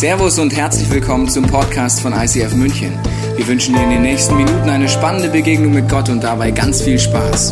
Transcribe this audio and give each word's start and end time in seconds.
Servus 0.00 0.38
und 0.38 0.56
herzlich 0.56 0.88
willkommen 0.88 1.28
zum 1.28 1.46
Podcast 1.46 2.00
von 2.00 2.14
ICF 2.14 2.54
München. 2.54 2.98
Wir 3.36 3.46
wünschen 3.46 3.74
dir 3.74 3.82
in 3.82 3.90
den 3.90 4.00
nächsten 4.00 4.34
Minuten 4.34 4.70
eine 4.70 4.88
spannende 4.88 5.28
Begegnung 5.28 5.74
mit 5.74 5.90
Gott 5.90 6.08
und 6.08 6.24
dabei 6.24 6.52
ganz 6.52 6.80
viel 6.80 6.98
Spaß. 6.98 7.48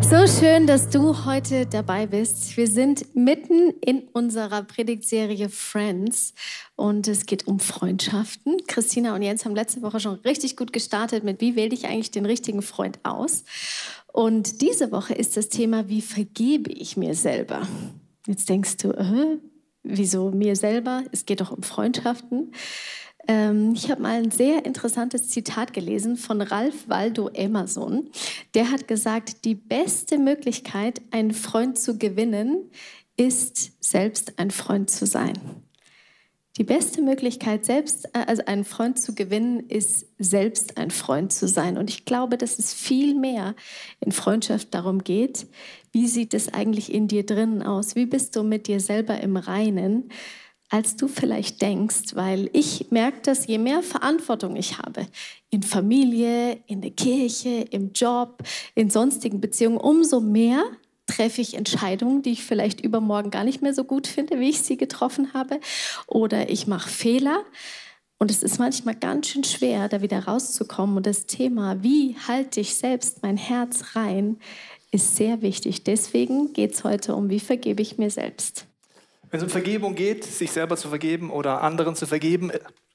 So 0.00 0.26
schön, 0.40 0.66
dass 0.66 0.88
du 0.88 1.26
heute 1.26 1.66
dabei 1.66 2.06
bist. 2.06 2.56
Wir 2.56 2.66
sind 2.66 3.14
mitten 3.14 3.74
in 3.82 4.08
unserer 4.14 4.62
Predigtserie 4.62 5.50
Friends 5.50 6.32
und 6.76 7.06
es 7.08 7.26
geht 7.26 7.46
um 7.46 7.60
Freundschaften. 7.60 8.56
Christina 8.66 9.14
und 9.14 9.20
Jens 9.20 9.44
haben 9.44 9.54
letzte 9.54 9.82
Woche 9.82 10.00
schon 10.00 10.14
richtig 10.20 10.56
gut 10.56 10.72
gestartet 10.72 11.24
mit, 11.24 11.42
wie 11.42 11.56
wähle 11.56 11.74
ich 11.74 11.84
eigentlich 11.84 12.10
den 12.10 12.24
richtigen 12.24 12.62
Freund 12.62 12.98
aus? 13.02 13.44
Und 14.16 14.62
diese 14.62 14.92
Woche 14.92 15.12
ist 15.12 15.36
das 15.36 15.50
Thema, 15.50 15.90
wie 15.90 16.00
vergebe 16.00 16.72
ich 16.72 16.96
mir 16.96 17.14
selber? 17.14 17.68
Jetzt 18.26 18.48
denkst 18.48 18.78
du, 18.78 18.92
äh, 18.92 19.36
wieso 19.82 20.30
mir 20.30 20.56
selber? 20.56 21.04
Es 21.12 21.26
geht 21.26 21.42
doch 21.42 21.52
um 21.52 21.62
Freundschaften. 21.62 22.52
Ähm, 23.28 23.74
ich 23.74 23.90
habe 23.90 24.00
mal 24.00 24.22
ein 24.22 24.30
sehr 24.30 24.64
interessantes 24.64 25.28
Zitat 25.28 25.74
gelesen 25.74 26.16
von 26.16 26.40
Ralph 26.40 26.88
Waldo 26.88 27.28
Emerson. 27.28 28.08
Der 28.54 28.70
hat 28.70 28.88
gesagt, 28.88 29.44
die 29.44 29.54
beste 29.54 30.16
Möglichkeit, 30.16 31.02
einen 31.10 31.32
Freund 31.32 31.78
zu 31.78 31.98
gewinnen, 31.98 32.70
ist 33.18 33.72
selbst 33.84 34.38
ein 34.38 34.50
Freund 34.50 34.88
zu 34.88 35.04
sein. 35.04 35.34
Die 36.58 36.64
beste 36.64 37.02
Möglichkeit, 37.02 37.66
selbst 37.66 38.06
äh, 38.14 38.24
also 38.26 38.42
einen 38.46 38.64
Freund 38.64 38.98
zu 38.98 39.14
gewinnen, 39.14 39.60
ist 39.68 40.06
selbst 40.18 40.78
ein 40.78 40.90
Freund 40.90 41.32
zu 41.32 41.48
sein. 41.48 41.76
Und 41.76 41.90
ich 41.90 42.04
glaube, 42.04 42.38
dass 42.38 42.58
es 42.58 42.72
viel 42.72 43.14
mehr 43.14 43.54
in 44.00 44.12
Freundschaft 44.12 44.72
darum 44.74 45.04
geht, 45.04 45.46
wie 45.92 46.06
sieht 46.06 46.34
es 46.34 46.52
eigentlich 46.52 46.92
in 46.92 47.08
dir 47.08 47.24
drinnen 47.24 47.62
aus? 47.62 47.94
Wie 47.94 48.06
bist 48.06 48.36
du 48.36 48.42
mit 48.42 48.66
dir 48.66 48.80
selber 48.80 49.20
im 49.20 49.36
Reinen? 49.36 50.10
als 50.68 50.96
du 50.96 51.06
vielleicht 51.06 51.62
denkst, 51.62 52.14
weil 52.14 52.50
ich 52.52 52.90
merke, 52.90 53.20
dass 53.22 53.46
je 53.46 53.58
mehr 53.58 53.82
Verantwortung 53.82 54.56
ich 54.56 54.78
habe, 54.78 55.06
in 55.50 55.62
Familie, 55.62 56.58
in 56.66 56.80
der 56.80 56.90
Kirche, 56.90 57.64
im 57.70 57.92
Job, 57.92 58.42
in 58.74 58.90
sonstigen 58.90 59.40
Beziehungen, 59.40 59.78
umso 59.78 60.20
mehr 60.20 60.64
treffe 61.16 61.40
ich 61.40 61.54
Entscheidungen, 61.54 62.22
die 62.22 62.32
ich 62.32 62.44
vielleicht 62.44 62.80
übermorgen 62.80 63.30
gar 63.30 63.44
nicht 63.44 63.62
mehr 63.62 63.74
so 63.74 63.84
gut 63.84 64.06
finde, 64.06 64.38
wie 64.38 64.50
ich 64.50 64.60
sie 64.60 64.76
getroffen 64.76 65.32
habe. 65.32 65.60
Oder 66.06 66.50
ich 66.50 66.66
mache 66.66 66.88
Fehler. 66.88 67.44
Und 68.18 68.30
es 68.30 68.42
ist 68.42 68.58
manchmal 68.58 68.94
ganz 68.94 69.28
schön 69.28 69.44
schwer, 69.44 69.88
da 69.88 70.00
wieder 70.02 70.24
rauszukommen. 70.24 70.96
Und 70.96 71.06
das 71.06 71.26
Thema, 71.26 71.82
wie 71.82 72.16
halte 72.26 72.60
ich 72.60 72.74
selbst 72.74 73.22
mein 73.22 73.36
Herz 73.36 73.96
rein, 73.96 74.38
ist 74.90 75.16
sehr 75.16 75.42
wichtig. 75.42 75.84
Deswegen 75.84 76.52
geht 76.52 76.74
es 76.74 76.84
heute 76.84 77.14
um, 77.14 77.28
wie 77.28 77.40
vergebe 77.40 77.82
ich 77.82 77.98
mir 77.98 78.10
selbst. 78.10 78.66
Wenn 79.30 79.38
es 79.38 79.44
um 79.44 79.50
Vergebung 79.50 79.94
geht, 79.94 80.24
sich 80.24 80.50
selber 80.50 80.76
zu 80.76 80.88
vergeben 80.88 81.30
oder 81.30 81.62
anderen 81.62 81.96
zu 81.96 82.06
vergeben, 82.06 82.52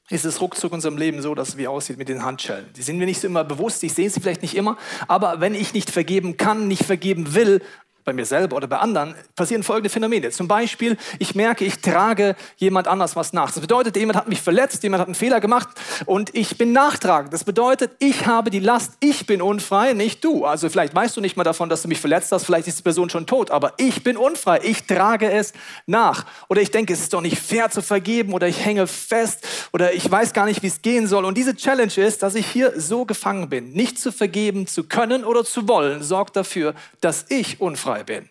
ist 0.10 0.26
es 0.26 0.42
ruckzuck 0.42 0.72
in 0.72 0.76
unserem 0.76 0.98
Leben 0.98 1.22
so, 1.22 1.36
dass 1.36 1.50
es 1.50 1.58
wie 1.58 1.68
aussieht 1.68 1.98
mit 1.98 2.10
den 2.10 2.24
Handschellen. 2.24 2.66
Die 2.76 2.82
sind 2.82 2.98
mir 2.98 3.06
nicht 3.06 3.22
so 3.22 3.28
immer 3.28 3.44
bewusst, 3.44 3.84
ich 3.84 3.94
sehe 3.94 4.10
sie 4.10 4.20
vielleicht 4.20 4.42
nicht 4.42 4.56
immer, 4.56 4.78
aber 5.08 5.40
wenn 5.40 5.56
ich 5.56 5.74
nicht 5.74 5.90
vergeben 5.90 6.38
kann, 6.38 6.68
nicht 6.68 6.84
vergeben 6.84 7.34
will, 7.34 7.62
bei 8.04 8.14
mir 8.14 8.26
selber 8.26 8.56
oder 8.56 8.68
bei 8.68 8.78
anderen, 8.78 9.16
passieren 9.36 9.64
folgende 9.64 9.90
Phänomene. 9.90 10.30
Zum 10.32 10.48
Beispiel, 10.48 10.98
ich 11.20 11.36
merke, 11.36 11.66
ich 11.66 11.80
trage 11.80 12.36
jemand 12.58 12.88
anders 12.88 13.16
was 13.16 13.34
nach. 13.34 13.52
Das 13.52 13.60
bedeutet, 13.60 13.96
jemand 13.96 14.18
hat 14.18 14.28
mich 14.28 14.42
verletzt, 14.42 14.84
jemand 14.84 15.02
hat 15.02 15.08
einen 15.08 15.16
Fehler 15.16 15.40
gemacht 15.40 15.70
und 16.06 16.34
ich 16.36 16.58
bin 16.58 16.74
nachtragend. 16.74 17.34
Das 17.34 17.44
bedeutet, 17.44 17.92
ich 18.00 18.26
habe 18.26 18.50
die 18.50 18.60
Last, 18.60 18.94
ich 19.00 19.26
bin 19.26 19.42
unfrei, 19.42 19.94
nicht 19.94 20.24
du. 20.24 20.46
Also 20.46 20.70
vielleicht 20.70 20.96
weißt 20.96 21.16
du 21.16 21.22
nicht 21.22 21.38
mal 21.38 21.44
davon, 21.44 21.70
dass 21.70 21.82
du 21.82 21.88
mich 21.88 22.00
verletzt 22.00 22.32
hast, 22.32 22.46
vielleicht 22.46 22.68
ist 22.68 22.80
die 22.80 22.84
Person 22.84 23.10
schon 23.10 23.26
tot, 23.26 23.52
aber 23.52 23.74
ich 23.78 24.04
bin 24.04 24.18
unfrei, 24.18 24.60
ich 24.64 24.86
trage 24.86 25.32
es 25.32 25.54
nach. 25.86 26.26
Oder 26.50 26.62
ich 26.62 26.72
denke, 26.72 26.94
es 26.94 27.02
ist 27.02 27.14
doch 27.14 27.22
nicht 27.22 27.38
fair 27.38 27.70
zu 27.70 27.82
vergeben 27.82 28.34
oder 28.34 28.48
ich 28.48 28.66
hänge 28.66 28.88
fest 28.88 29.48
oder 29.74 29.94
ich 29.94 30.10
weiß 30.10 30.34
gar 30.34 30.46
nicht, 30.46 30.64
wie 30.64 30.68
es 30.68 30.82
gehen 30.82 31.08
soll. 31.08 31.26
Und 31.26 31.38
diese 31.38 31.56
Challenge 31.56 31.94
ist, 31.98 32.24
dass 32.24 32.36
ich 32.36 32.48
hier 32.48 32.74
so 32.80 33.06
gefangen 33.06 33.50
bin. 33.50 33.72
Nicht 33.74 34.00
zu 34.00 34.12
vergeben 34.12 34.68
zu 34.68 34.84
können 34.84 35.24
oder 35.24 35.44
zu 35.44 35.68
wollen, 35.68 36.04
sorgt 36.04 36.36
dafür, 36.36 36.74
dass 37.00 37.26
ich 37.30 37.62
unfrei 37.62 38.01
unfrei 38.02 38.04
bin. 38.04 38.30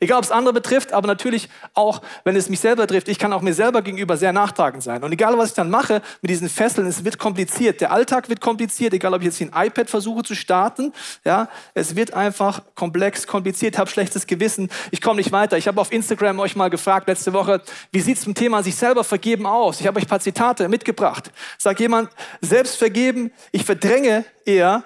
Egal, 0.00 0.18
ob 0.18 0.24
es 0.24 0.32
andere 0.32 0.52
betrifft, 0.52 0.92
aber 0.92 1.06
natürlich 1.06 1.48
auch, 1.74 2.02
wenn 2.24 2.34
es 2.34 2.48
mich 2.48 2.58
selber 2.58 2.88
trifft. 2.88 3.06
Ich 3.06 3.20
kann 3.20 3.32
auch 3.32 3.40
mir 3.40 3.54
selber 3.54 3.82
gegenüber 3.82 4.16
sehr 4.16 4.32
nachtragend 4.32 4.82
sein. 4.82 5.04
Und 5.04 5.12
egal, 5.12 5.38
was 5.38 5.50
ich 5.50 5.54
dann 5.54 5.70
mache 5.70 6.02
mit 6.22 6.28
diesen 6.28 6.48
Fesseln, 6.48 6.88
es 6.88 7.04
wird 7.04 7.20
kompliziert. 7.20 7.80
Der 7.80 7.92
Alltag 7.92 8.28
wird 8.28 8.40
kompliziert, 8.40 8.94
egal, 8.94 9.14
ob 9.14 9.20
ich 9.20 9.26
jetzt 9.26 9.36
hier 9.36 9.48
ein 9.54 9.66
iPad 9.68 9.88
versuche 9.88 10.24
zu 10.24 10.34
starten. 10.34 10.92
Ja, 11.24 11.48
es 11.74 11.94
wird 11.94 12.14
einfach 12.14 12.62
komplex, 12.74 13.28
kompliziert, 13.28 13.78
habe 13.78 13.88
schlechtes 13.88 14.26
Gewissen. 14.26 14.70
Ich 14.90 15.00
komme 15.00 15.18
nicht 15.18 15.30
weiter. 15.30 15.56
Ich 15.56 15.68
habe 15.68 15.80
auf 15.80 15.92
Instagram 15.92 16.40
euch 16.40 16.56
mal 16.56 16.68
gefragt 16.68 17.06
letzte 17.06 17.32
Woche, 17.32 17.62
wie 17.92 18.00
sieht 18.00 18.16
es 18.16 18.24
zum 18.24 18.34
Thema 18.34 18.64
sich 18.64 18.74
selber 18.74 19.04
vergeben 19.04 19.46
aus? 19.46 19.78
Ich 19.80 19.86
habe 19.86 19.98
euch 20.00 20.06
ein 20.06 20.08
paar 20.08 20.18
Zitate 20.18 20.68
mitgebracht. 20.68 21.30
Sagt 21.58 21.78
jemand, 21.78 22.10
selbst 22.40 22.76
vergeben, 22.76 23.30
ich 23.52 23.64
verdränge 23.64 24.24
eher, 24.44 24.82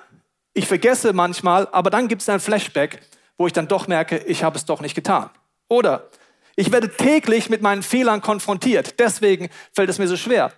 ich 0.53 0.67
vergesse 0.67 1.15
manchmal, 1.15 1.69
aber 1.73 1.89
dann 1.89 2.07
gibt 2.07 2.21
es 2.21 2.29
ein 2.29 2.41
Flashback 2.41 3.01
wo 3.39 3.47
ich 3.47 3.53
dann 3.53 3.69
doch 3.69 3.87
merke, 3.89 4.19
ich 4.19 4.43
habe 4.43 4.57
es 4.57 4.65
doch 4.65 4.81
nicht 4.81 4.95
getan. 4.95 5.31
Oder 5.69 6.09
ich 6.57 6.73
werde 6.73 6.89
täglich 6.89 7.51
mit 7.51 7.63
meinen 7.63 7.83
Fehlern 7.83 8.21
konfrontiert. 8.23 8.99
Deswegen 8.99 9.49
fällt 9.73 9.91
es 9.91 9.99
mir 9.99 10.09
so 10.09 10.17
schwer. 10.17 10.53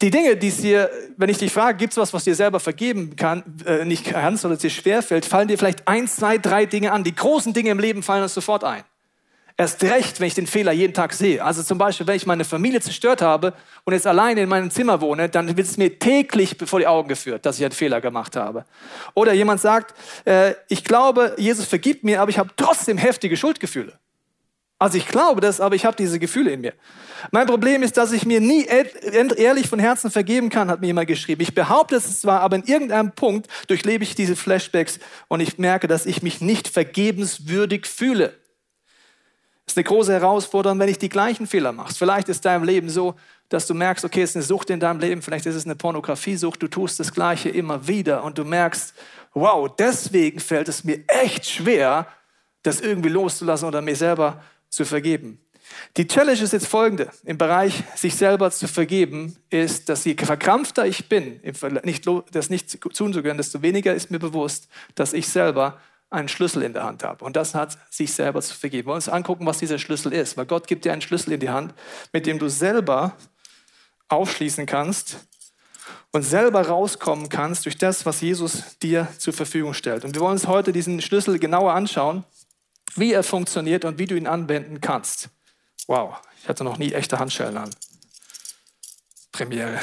Die 0.00 0.10
Dinge, 0.10 0.36
die 0.36 0.48
es 0.48 0.58
dir, 0.58 0.90
wenn 1.16 1.28
ich 1.28 1.38
dich 1.38 1.52
frage, 1.52 1.76
gibt 1.76 1.92
es 1.92 1.96
was, 1.96 2.14
was 2.14 2.24
dir 2.24 2.34
selber 2.34 2.60
vergeben 2.60 3.16
kann, 3.16 3.42
äh, 3.66 3.84
nicht 3.84 4.04
kannst 4.04 4.44
oder 4.44 4.54
es 4.54 4.60
dir 4.60 4.70
schwer 4.70 5.02
fällt, 5.02 5.26
fallen 5.26 5.48
dir 5.48 5.58
vielleicht 5.58 5.86
eins, 5.88 6.16
zwei, 6.16 6.38
drei 6.38 6.66
Dinge 6.66 6.92
an. 6.92 7.04
Die 7.04 7.14
großen 7.14 7.52
Dinge 7.52 7.70
im 7.70 7.80
Leben 7.80 8.02
fallen 8.02 8.22
uns 8.22 8.32
sofort 8.32 8.64
ein. 8.64 8.84
Erst 9.62 9.84
recht, 9.84 10.18
wenn 10.18 10.26
ich 10.26 10.34
den 10.34 10.48
Fehler 10.48 10.72
jeden 10.72 10.92
Tag 10.92 11.12
sehe. 11.12 11.44
Also 11.44 11.62
zum 11.62 11.78
Beispiel, 11.78 12.04
wenn 12.08 12.16
ich 12.16 12.26
meine 12.26 12.44
Familie 12.44 12.80
zerstört 12.80 13.22
habe 13.22 13.54
und 13.84 13.92
jetzt 13.92 14.08
alleine 14.08 14.40
in 14.40 14.48
meinem 14.48 14.72
Zimmer 14.72 15.00
wohne, 15.00 15.28
dann 15.28 15.56
wird 15.56 15.68
es 15.68 15.76
mir 15.76 16.00
täglich 16.00 16.56
vor 16.64 16.80
die 16.80 16.88
Augen 16.88 17.08
geführt, 17.08 17.46
dass 17.46 17.58
ich 17.58 17.64
einen 17.64 17.70
Fehler 17.70 18.00
gemacht 18.00 18.34
habe. 18.34 18.64
Oder 19.14 19.32
jemand 19.34 19.60
sagt, 19.60 19.94
äh, 20.24 20.54
ich 20.68 20.82
glaube, 20.82 21.36
Jesus 21.38 21.64
vergibt 21.64 22.02
mir, 22.02 22.20
aber 22.20 22.28
ich 22.28 22.38
habe 22.38 22.50
trotzdem 22.56 22.98
heftige 22.98 23.36
Schuldgefühle. 23.36 23.92
Also 24.80 24.98
ich 24.98 25.06
glaube 25.06 25.40
das, 25.40 25.60
aber 25.60 25.76
ich 25.76 25.84
habe 25.84 25.96
diese 25.96 26.18
Gefühle 26.18 26.50
in 26.50 26.62
mir. 26.62 26.72
Mein 27.30 27.46
Problem 27.46 27.84
ist, 27.84 27.96
dass 27.96 28.10
ich 28.10 28.26
mir 28.26 28.40
nie 28.40 28.66
ehrlich 28.66 29.68
von 29.68 29.78
Herzen 29.78 30.10
vergeben 30.10 30.50
kann, 30.50 30.72
hat 30.72 30.80
mir 30.80 30.88
jemand 30.88 31.06
geschrieben. 31.06 31.40
Ich 31.40 31.54
behaupte 31.54 31.94
es 31.94 32.20
zwar, 32.20 32.40
aber 32.40 32.56
in 32.56 32.64
irgendeinem 32.64 33.12
Punkt 33.12 33.46
durchlebe 33.68 34.02
ich 34.02 34.16
diese 34.16 34.34
Flashbacks 34.34 34.98
und 35.28 35.38
ich 35.38 35.56
merke, 35.56 35.86
dass 35.86 36.04
ich 36.04 36.24
mich 36.24 36.40
nicht 36.40 36.66
vergebenswürdig 36.66 37.86
fühle. 37.86 38.41
Ist 39.66 39.76
eine 39.76 39.84
große 39.84 40.12
Herausforderung, 40.12 40.78
wenn 40.78 40.88
ich 40.88 40.98
die 40.98 41.08
gleichen 41.08 41.46
Fehler 41.46 41.72
mache. 41.72 41.94
Vielleicht 41.94 42.28
ist 42.28 42.44
dein 42.44 42.64
Leben 42.64 42.88
so, 42.88 43.14
dass 43.48 43.66
du 43.66 43.74
merkst, 43.74 44.04
okay, 44.04 44.22
es 44.22 44.30
ist 44.30 44.36
eine 44.36 44.44
Sucht 44.44 44.70
in 44.70 44.80
deinem 44.80 44.98
Leben, 44.98 45.22
vielleicht 45.22 45.46
ist 45.46 45.54
es 45.54 45.64
eine 45.64 45.76
Pornografiesucht, 45.76 46.62
du 46.62 46.68
tust 46.68 46.98
das 46.98 47.12
Gleiche 47.12 47.48
immer 47.48 47.86
wieder 47.86 48.24
und 48.24 48.38
du 48.38 48.44
merkst, 48.44 48.94
wow, 49.34 49.70
deswegen 49.78 50.40
fällt 50.40 50.68
es 50.68 50.84
mir 50.84 51.04
echt 51.06 51.46
schwer, 51.46 52.06
das 52.62 52.80
irgendwie 52.80 53.08
loszulassen 53.08 53.68
oder 53.68 53.82
mir 53.82 53.96
selber 53.96 54.42
zu 54.68 54.84
vergeben. 54.84 55.38
Die 55.96 56.06
Challenge 56.06 56.40
ist 56.40 56.52
jetzt 56.52 56.66
folgende. 56.66 57.10
Im 57.24 57.38
Bereich 57.38 57.82
sich 57.94 58.14
selber 58.14 58.50
zu 58.50 58.68
vergeben, 58.68 59.36
ist, 59.50 59.88
dass 59.88 60.04
je 60.04 60.16
verkrampfter 60.16 60.86
ich 60.86 61.08
bin, 61.08 61.40
nicht, 61.84 62.06
das 62.30 62.50
nicht 62.50 62.70
zuzugehören, 62.70 63.38
desto 63.38 63.62
weniger 63.62 63.94
ist 63.94 64.10
mir 64.10 64.18
bewusst, 64.18 64.68
dass 64.94 65.12
ich 65.12 65.28
selber 65.28 65.78
einen 66.12 66.28
Schlüssel 66.28 66.62
in 66.62 66.72
der 66.72 66.84
Hand 66.84 67.04
habe. 67.04 67.24
Und 67.24 67.36
das 67.36 67.54
hat 67.54 67.78
sich 67.90 68.12
selber 68.12 68.42
zu 68.42 68.54
vergeben. 68.54 68.86
Wir 68.86 68.90
wollen 68.90 68.96
uns 68.96 69.08
angucken, 69.08 69.46
was 69.46 69.58
dieser 69.58 69.78
Schlüssel 69.78 70.12
ist. 70.12 70.36
Weil 70.36 70.46
Gott 70.46 70.66
gibt 70.66 70.84
dir 70.84 70.92
einen 70.92 71.02
Schlüssel 71.02 71.32
in 71.32 71.40
die 71.40 71.50
Hand, 71.50 71.74
mit 72.12 72.26
dem 72.26 72.38
du 72.38 72.48
selber 72.48 73.16
aufschließen 74.08 74.66
kannst 74.66 75.16
und 76.12 76.22
selber 76.22 76.66
rauskommen 76.68 77.28
kannst 77.28 77.64
durch 77.64 77.78
das, 77.78 78.04
was 78.04 78.20
Jesus 78.20 78.78
dir 78.78 79.08
zur 79.18 79.32
Verfügung 79.32 79.74
stellt. 79.74 80.04
Und 80.04 80.14
wir 80.14 80.20
wollen 80.20 80.32
uns 80.32 80.46
heute 80.46 80.72
diesen 80.72 81.00
Schlüssel 81.00 81.38
genauer 81.38 81.72
anschauen, 81.72 82.24
wie 82.94 83.12
er 83.12 83.22
funktioniert 83.22 83.84
und 83.84 83.98
wie 83.98 84.06
du 84.06 84.14
ihn 84.14 84.26
anwenden 84.26 84.80
kannst. 84.80 85.30
Wow, 85.86 86.16
ich 86.42 86.48
hatte 86.48 86.64
noch 86.64 86.76
nie 86.76 86.92
echte 86.92 87.18
Handschellen 87.18 87.56
an. 87.56 87.70
Premiere. 89.32 89.80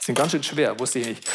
Sind 0.00 0.14
ganz 0.16 0.32
schön 0.32 0.42
schwer, 0.42 0.78
wusste 0.78 0.98
ich 0.98 1.06
nicht. 1.06 1.30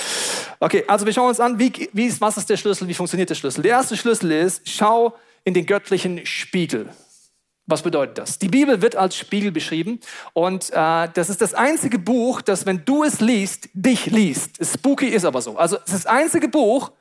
Okay, 0.60 0.84
also 0.88 1.06
wir 1.06 1.13
schauen 1.13 1.30
uns 1.30 1.40
an, 1.40 1.60
wie, 1.60 1.90
wie 1.94 2.06
ist, 2.06 2.22
was 2.22 2.38
ist 2.38 2.50
der 2.50 2.57
Schlüssel, 2.57 2.88
wie 2.88 2.94
funktioniert 2.94 3.30
der 3.30 3.36
Schlüssel. 3.36 3.62
Der 3.62 3.72
erste 3.72 3.98
Schlüssel 3.98 4.31
ist, 4.31 4.68
schau 4.69 5.13
in 5.44 5.54
den 5.54 5.66
göttlichen 5.66 6.25
Spiegel. 6.25 6.90
Was 7.68 7.81
bedeutet 7.81 8.19
das? 8.19 8.38
Die 8.38 8.48
Bibel 8.48 8.81
wird 8.81 8.96
als 8.96 9.18
Spiegel 9.18 9.52
beschrieben 9.52 10.00
und 10.34 10.69
äh, 10.69 11.10
das 11.13 11.30
ist 11.30 11.42
das 11.42 11.56
einzige 11.56 11.98
Buch, 11.98 12.42
das, 12.42 12.66
wenn 12.68 12.86
du 12.86 13.04
es 13.04 13.22
liest, 13.22 13.69
dich 13.74 14.06
liest. 14.06 14.63
Spooky 14.63 15.07
ist 15.07 15.25
aber 15.25 15.42
so. 15.42 15.57
Also 15.57 15.78
es 15.78 15.94
ist 15.94 16.06
das 16.06 16.06
einzige 16.06 16.48
Buch, 16.48 16.92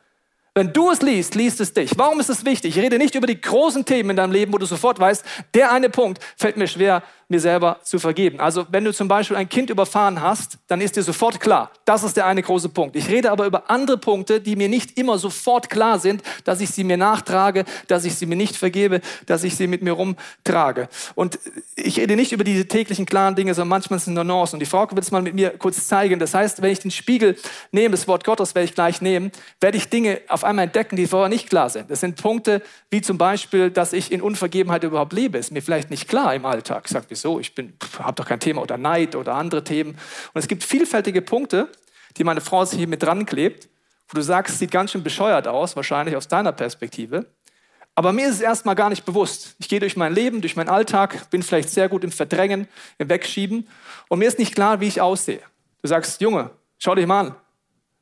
wenn 0.55 0.73
du 0.73 0.91
es 0.91 1.03
liest, 1.03 1.35
liest 1.35 1.61
es 1.61 1.75
dich. 1.75 1.91
Warum 1.97 2.21
ist 2.21 2.31
es 2.31 2.45
wichtig? 2.45 2.77
Ich 2.77 2.83
rede 2.83 2.97
nicht 2.97 3.15
über 3.15 3.27
die 3.27 3.41
großen 3.41 3.85
Themen 3.85 4.11
in 4.11 4.17
deinem 4.17 4.33
Leben, 4.33 4.53
wo 4.53 4.59
du 4.59 4.67
sofort 4.67 5.00
weißt, 5.00 5.25
der 5.53 5.73
eine 5.73 5.91
Punkt 5.91 6.23
fällt 6.37 6.57
mir 6.57 6.69
schwer, 6.69 7.03
mir 7.35 7.41
selber 7.41 7.79
zu 7.83 7.99
vergeben. 7.99 8.39
Also 8.39 8.67
wenn 8.71 8.85
du 8.85 8.93
zum 8.93 9.09
Beispiel 9.09 9.37
ein 9.37 9.49
Kind 9.49 9.69
überfahren 9.71 10.21
hast, 10.21 10.59
dann 10.69 10.81
ist 10.81 10.97
dir 10.97 11.03
sofort 11.03 11.41
klar, 11.41 11.71
das 11.85 12.05
ist 12.05 12.17
der 12.17 12.27
eine 12.27 12.43
große 12.43 12.69
Punkt. 12.69 12.95
Ich 12.97 13.09
rede 13.09 13.31
aber 13.31 13.47
über 13.47 13.71
andere 13.71 13.99
Punkte, 13.99 14.41
die 14.41 14.57
mir 14.57 14.69
nicht 14.69 14.97
immer 14.97 15.19
sofort 15.19 15.69
klar 15.69 15.99
sind, 15.99 16.23
dass 16.45 16.61
ich 16.61 16.71
sie 16.71 16.85
mir 16.85 16.97
nachtrage, 16.97 17.65
dass 17.89 18.05
ich 18.05 18.15
sie 18.15 18.27
mir 18.27 18.37
nicht 18.37 18.57
vergebe, 18.57 19.01
dass 19.27 19.43
ich 19.43 19.57
sie 19.57 19.67
mit 19.67 19.83
mir 19.83 19.93
rumtrage. 19.93 20.89
Und 21.15 21.39
ich 21.75 21.99
rede 21.99 22.15
nicht 22.15 22.33
über 22.33 22.45
diese 22.45 22.69
täglichen 22.69 23.07
klaren 23.07 23.35
Dinge, 23.35 23.53
sondern 23.55 23.71
manchmal 23.71 23.99
sind 23.99 24.17
es 24.17 24.25
Nuancen. 24.25 24.57
Und 24.57 24.61
die 24.61 24.67
Frau 24.67 24.89
wird 24.91 25.05
es 25.05 25.11
mal 25.11 25.23
mit 25.23 25.35
mir 25.35 25.51
kurz 25.51 25.87
zeigen. 25.89 26.21
Das 26.21 26.35
heißt, 26.35 26.63
wenn 26.63 26.71
ich 26.71 26.79
den 26.79 26.91
Spiegel 26.91 27.37
nehme, 27.73 27.93
das 27.93 28.07
Wort 28.07 28.25
Gottes 28.25 28.55
werde 28.55 28.67
ich 28.67 28.75
gleich 28.75 29.01
nehmen, 29.01 29.33
werde 29.61 29.77
ich 29.77 29.89
Dinge 29.89 30.21
auf 30.29 30.45
einmal 30.45 30.67
entdecken, 30.67 30.97
die 30.97 31.07
vorher 31.07 31.29
nicht 31.29 31.49
klar 31.49 31.69
sind. 31.69 31.91
Das 31.91 32.01
sind 32.01 32.21
Punkte 32.21 32.63
wie 32.91 33.01
zum 33.01 33.19
Beispiel, 33.19 33.71
dass 33.71 33.93
ich 33.93 34.13
in 34.13 34.23
Unvergebenheit 34.23 34.85
überhaupt 34.85 35.13
lebe. 35.13 35.39
Ist 35.39 35.51
mir 35.51 35.63
vielleicht 35.63 35.91
nicht 35.91 36.07
klar 36.07 36.35
im 36.35 36.47
Alltag. 36.47 36.85
Ich 36.87 36.93
sage, 36.93 37.07
wieso? 37.25 37.41
Ich 37.41 37.53
habe 37.99 38.15
doch 38.15 38.26
kein 38.26 38.41
Thema 38.41 38.62
oder 38.62 38.76
Neid 38.76 39.17
oder 39.17 39.35
andere 39.35 39.65
Themen. 39.65 39.91
Und 39.93 40.38
es 40.38 40.49
gibt 40.49 40.62
vielfältige 40.62 41.23
Punkte, 41.23 41.69
die 42.17 42.25
meine 42.25 42.41
Frau 42.41 42.65
sich 42.65 42.79
hier 42.79 42.88
mit 42.88 43.03
dran 43.03 43.26
klebt, 43.26 43.69
wo 44.09 44.15
du 44.15 44.23
sagst, 44.23 44.59
sieht 44.59 44.71
ganz 44.71 44.93
schön 44.93 45.03
bescheuert 45.03 45.49
aus, 45.49 45.75
wahrscheinlich 45.76 46.17
aus 46.17 46.29
deiner 46.29 46.53
Perspektive. 46.53 47.26
Aber 47.97 48.12
mir 48.12 48.29
ist 48.29 48.37
es 48.37 48.41
erstmal 48.41 48.75
gar 48.75 48.91
nicht 48.91 49.05
bewusst. 49.05 49.55
Ich 49.59 49.69
gehe 49.69 49.81
durch 49.81 49.97
mein 49.97 50.15
Leben, 50.15 50.41
durch 50.41 50.56
meinen 50.56 50.69
Alltag, 50.69 51.31
bin 51.31 51.43
vielleicht 51.43 51.71
sehr 51.71 51.88
gut 51.88 52.05
im 52.05 52.12
Verdrängen, 52.12 52.69
im 52.99 53.09
Wegschieben 53.09 53.69
und 54.09 54.19
mir 54.19 54.26
ist 54.26 54.38
nicht 54.38 54.55
klar, 54.55 54.81
wie 54.81 54.88
ich 54.88 55.00
aussehe. 55.00 55.41
Du 55.81 55.88
sagst, 55.88 56.21
Junge, 56.21 56.50
schau 56.79 56.94
dich 56.94 57.06
mal 57.06 57.21
an. 57.21 57.35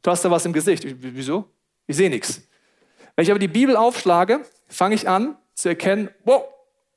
Du 0.02 0.10
hast 0.10 0.24
da 0.24 0.30
was 0.30 0.44
im 0.46 0.52
Gesicht. 0.52 0.84
Ich, 0.84 0.96
wieso? 0.98 1.48
Ich 1.86 1.96
sehe 1.96 2.10
nichts. 2.10 2.42
Wenn 3.14 3.24
ich 3.24 3.30
aber 3.30 3.38
die 3.38 3.48
Bibel 3.48 3.76
aufschlage, 3.76 4.40
fange 4.68 4.94
ich 4.94 5.08
an 5.08 5.36
zu 5.54 5.68
erkennen, 5.68 6.08
wow, 6.24 6.44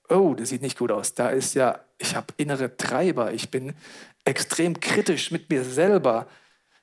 oh, 0.10 0.34
das 0.34 0.50
sieht 0.50 0.62
nicht 0.62 0.78
gut 0.78 0.92
aus. 0.92 1.14
Da 1.14 1.30
ist 1.30 1.54
ja, 1.54 1.80
ich 1.98 2.16
habe 2.16 2.28
innere 2.38 2.76
Treiber. 2.78 3.34
Ich 3.34 3.50
bin 3.50 3.74
extrem 4.24 4.80
kritisch 4.80 5.32
mit 5.32 5.50
mir 5.50 5.64
selber. 5.64 6.28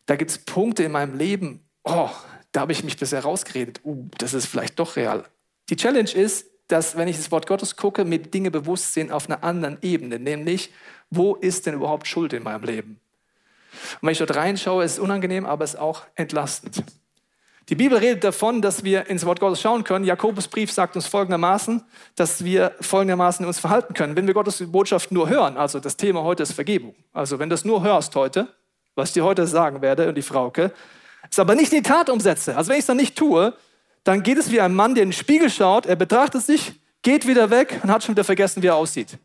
Da 0.07 0.17
gibt 0.17 0.31
es 0.31 0.39
Punkte 0.39 0.85
in 0.85 0.93
meinem 0.93 1.17
Leben, 1.17 1.61
oh, 1.85 2.11
da 2.53 2.61
habe 2.61 2.73
ich 2.73 2.85
mich 2.85 2.97
bisher 2.97 3.21
rausgeredet. 3.21 3.81
Uh, 3.85 4.09
das 4.19 4.35
ist 4.35 4.47
vielleicht 4.47 4.79
doch 4.79 4.97
real. 4.97 5.25
Die 5.71 5.77
Challenge 5.77 6.11
ist, 6.11 6.47
dass, 6.69 6.97
wenn 6.97 7.09
ich 7.09 7.17
das 7.17 7.31
Wort 7.31 7.47
Gottes 7.47 7.77
gucke, 7.77 8.05
mir 8.05 8.19
Dinge 8.19 8.51
bewusst 8.51 8.95
sind 8.95 9.13
auf 9.13 9.29
einer 9.29 9.45
anderen 9.45 9.79
Ebene, 9.83 10.19
nämlich, 10.19 10.73
wo 11.11 11.35
ist 11.35 11.67
denn 11.67 11.75
überhaupt 11.75 12.07
Schuld 12.07 12.33
in 12.33 12.43
meinem 12.43 12.65
Leben? 12.65 13.01
Und 14.01 14.07
wenn 14.07 14.13
ich 14.13 14.19
dort 14.19 14.37
reinschaue, 14.37 14.85
ist 14.85 14.93
es 14.93 14.99
unangenehm, 14.99 15.45
aber 15.47 15.65
es 15.65 15.75
ist 15.75 15.81
auch 15.81 16.05
entlastend. 16.15 16.85
Die 17.69 17.77
Bibel 17.77 17.97
redet 17.97 18.25
davon, 18.25 18.61
dass 18.61 18.83
wir 18.83 19.07
ins 19.07 19.25
Wort 19.25 19.39
Gottes 19.39 19.61
schauen 19.61 19.85
können. 19.85 20.05
Jakobusbrief 20.05 20.73
sagt 20.73 20.97
uns 20.97 21.07
folgendermaßen, 21.07 21.83
dass 22.17 22.45
wir 22.45 22.73
folgendermaßen 22.81 23.47
uns 23.47 23.61
verhalten 23.61 23.95
können. 23.95 24.17
Wenn 24.17 24.27
wir 24.27 24.35
Gottes 24.35 24.63
Botschaft 24.71 25.13
nur 25.13 25.29
hören, 25.29 25.57
also 25.57 25.79
das 25.79 25.97
Thema 25.97 26.23
heute 26.23 26.43
ist 26.43 26.53
Vergebung. 26.53 26.95
Also 27.13 27.39
wenn 27.39 27.49
du 27.49 27.55
das 27.55 27.65
nur 27.65 27.83
hörst 27.83 28.17
heute, 28.17 28.49
was 28.97 29.11
ich 29.11 29.15
dir 29.15 29.25
heute 29.25 29.47
sagen 29.47 29.81
werde 29.81 30.09
und 30.09 30.17
die 30.17 30.23
Frauke, 30.23 30.73
es 31.31 31.39
aber 31.39 31.55
nicht 31.55 31.73
in 31.73 31.83
die 31.83 31.89
Tat 31.89 32.11
umsetze, 32.11 32.57
also 32.57 32.71
wenn 32.71 32.77
ich 32.77 32.83
es 32.83 32.87
dann 32.87 32.97
nicht 32.97 33.17
tue, 33.17 33.55
dann 34.05 34.25
geht 34.25 34.39
es 34.39 34.51
wie 34.51 34.61
ein 34.61 34.75
Mann, 34.75 34.95
der 34.95 35.05
in 35.05 35.11
den 35.11 35.17
Spiegel 35.17 35.49
schaut, 35.49 35.87
er 35.87 35.97
betrachtet 35.97 36.43
sich, 36.43 36.73
geht 37.03 37.27
wieder 37.29 37.51
weg 37.51 37.81
und 37.83 37.93
hat 37.93 38.03
schon 38.03 38.15
wieder 38.15 38.25
vergessen, 38.25 38.63
wie 38.63 38.67
er 38.67 38.77
aussieht. 38.77 39.19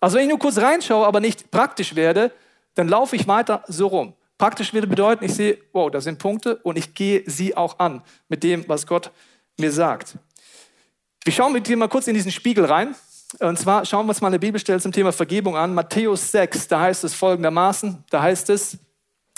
Also 0.00 0.16
wenn 0.16 0.24
ich 0.24 0.28
nur 0.28 0.38
kurz 0.38 0.58
reinschaue, 0.58 1.04
aber 1.04 1.20
nicht 1.20 1.50
praktisch 1.50 1.96
werde, 1.96 2.30
dann 2.74 2.88
laufe 2.88 3.16
ich 3.16 3.26
weiter 3.26 3.64
so 3.66 3.88
rum. 3.88 4.14
Praktisch 4.38 4.72
würde 4.74 4.86
bedeuten, 4.86 5.24
ich 5.24 5.34
sehe, 5.34 5.58
wow, 5.72 5.90
da 5.90 6.00
sind 6.00 6.18
Punkte 6.18 6.56
und 6.56 6.76
ich 6.76 6.94
gehe 6.94 7.22
sie 7.26 7.56
auch 7.56 7.78
an 7.78 8.02
mit 8.28 8.42
dem, 8.42 8.68
was 8.68 8.86
Gott 8.86 9.10
mir 9.58 9.72
sagt. 9.72 10.18
Wir 11.24 11.32
schauen 11.32 11.52
mit 11.52 11.66
dir 11.66 11.76
mal 11.76 11.88
kurz 11.88 12.06
in 12.06 12.14
diesen 12.14 12.30
Spiegel 12.30 12.66
rein. 12.66 12.94
Und 13.40 13.58
zwar 13.58 13.84
schauen 13.84 14.06
wir 14.06 14.10
uns 14.10 14.20
mal 14.20 14.28
eine 14.28 14.38
Bibelstelle 14.38 14.80
zum 14.80 14.92
Thema 14.92 15.12
Vergebung 15.12 15.56
an. 15.56 15.74
Matthäus 15.74 16.30
6, 16.30 16.68
da 16.68 16.80
heißt 16.80 17.02
es 17.04 17.14
folgendermaßen, 17.14 18.04
da 18.10 18.22
heißt 18.22 18.50
es, 18.50 18.78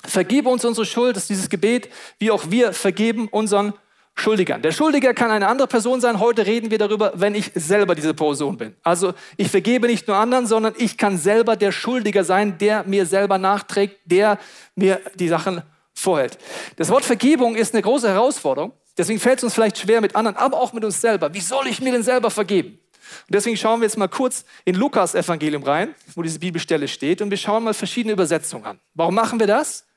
vergebe 0.05 0.49
uns 0.49 0.65
unsere 0.65 0.85
Schuld, 0.85 1.17
das 1.17 1.25
ist 1.25 1.31
dieses 1.31 1.49
Gebet, 1.49 1.89
wie 2.19 2.31
auch 2.31 2.51
wir 2.51 2.73
vergeben 2.73 3.29
unseren 3.29 3.73
Schuldigern. 4.21 4.63
Der 4.63 4.73
Schuldiger 4.73 5.15
kann 5.15 5.31
eine 5.31 5.47
andere 5.49 5.69
Person 5.69 6.01
sein. 6.01 6.19
Heute 6.19 6.45
reden 6.45 6.71
wir 6.71 6.79
darüber, 6.79 7.13
wenn 7.15 7.35
ich 7.35 7.53
selber 7.55 7.95
diese 7.95 8.15
Person 8.15 8.57
bin. 8.57 8.75
Also 8.83 9.15
ich 9.37 9.51
vergebe 9.51 9.87
nicht 9.87 10.09
nur 10.09 10.17
anderen, 10.17 10.47
sondern 10.47 10.75
ich 10.77 10.97
kann 10.97 11.19
selber 11.19 11.57
der 11.57 11.73
Schuldiger 11.73 12.25
sein, 12.25 12.59
der 12.59 12.85
mir 12.85 13.07
selber 13.07 13.39
nachträgt, 13.39 14.01
der 14.05 14.39
mir 14.75 15.01
die 15.15 15.29
Sachen 15.29 15.63
vorhält. 15.95 16.39
Das 16.77 16.89
Wort 16.91 17.05
Vergebung 17.05 17.57
ist 17.57 17.75
eine 17.75 17.83
große 17.83 18.09
Herausforderung. 18.09 18.73
Deswegen 18.97 19.21
fällt 19.21 19.39
es 19.39 19.45
uns 19.45 19.55
vielleicht 19.55 19.79
schwer 19.79 20.01
mit 20.01 20.17
anderen, 20.17 20.37
aber 20.37 20.61
auch 20.61 20.73
mit 20.73 20.85
uns 20.85 21.01
selber. 21.01 21.33
Wie 21.33 21.41
soll 21.41 21.69
ich 21.69 21.81
mir 21.81 21.93
denn 21.93 22.03
selber 22.03 22.31
vergeben? 22.31 22.81
Und 23.27 23.35
deswegen 23.35 23.57
schauen 23.57 23.81
wir 23.81 23.87
jetzt 23.87 23.97
mal 23.97 24.09
kurz 24.09 24.45
in 24.65 24.75
Lukas 24.75 25.15
Evangelium 25.15 25.63
rein, 25.63 25.95
wo 26.15 26.23
diese 26.23 26.39
Bibelstelle 26.39 26.89
steht, 26.89 27.23
und 27.23 27.31
wir 27.31 27.39
schauen 27.39 27.65
mal 27.65 27.75
verschiedene 27.75 28.13
Übersetzungen 28.13 28.65
an. 28.65 28.81
Warum 28.95 29.15
machen 29.15 29.41
wir 29.41 29.47
das? 29.47 29.88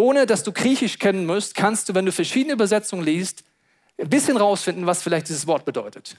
Ohne 0.00 0.24
dass 0.24 0.42
du 0.42 0.50
Griechisch 0.50 0.98
kennen 0.98 1.26
musst, 1.26 1.54
kannst 1.54 1.88
du, 1.88 1.94
wenn 1.94 2.06
du 2.06 2.12
verschiedene 2.12 2.54
Übersetzungen 2.54 3.04
liest, 3.04 3.44
ein 4.00 4.08
bisschen 4.08 4.38
rausfinden, 4.38 4.86
was 4.86 5.02
vielleicht 5.02 5.28
dieses 5.28 5.46
Wort 5.46 5.66
bedeutet. 5.66 6.16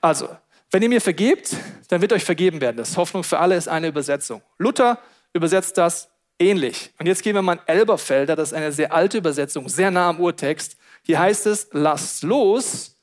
Also, 0.00 0.28
wenn 0.72 0.82
ihr 0.82 0.88
mir 0.88 1.00
vergebt, 1.00 1.54
dann 1.88 2.00
wird 2.00 2.12
euch 2.12 2.24
vergeben 2.24 2.60
werden. 2.60 2.78
Das 2.78 2.96
Hoffnung 2.96 3.22
für 3.22 3.38
alle 3.38 3.54
ist 3.54 3.68
eine 3.68 3.86
Übersetzung. 3.86 4.42
Luther 4.58 4.98
übersetzt 5.32 5.78
das 5.78 6.08
ähnlich. 6.40 6.92
Und 6.98 7.06
jetzt 7.06 7.22
gehen 7.22 7.36
wir 7.36 7.42
mal 7.42 7.54
in 7.54 7.60
Elberfelder, 7.66 8.34
das 8.34 8.50
ist 8.50 8.54
eine 8.54 8.72
sehr 8.72 8.92
alte 8.92 9.18
Übersetzung, 9.18 9.68
sehr 9.68 9.92
nah 9.92 10.08
am 10.08 10.18
Urtext. 10.18 10.76
Hier 11.04 11.20
heißt 11.20 11.46
es, 11.46 11.68
lasst 11.70 12.24
los 12.24 12.98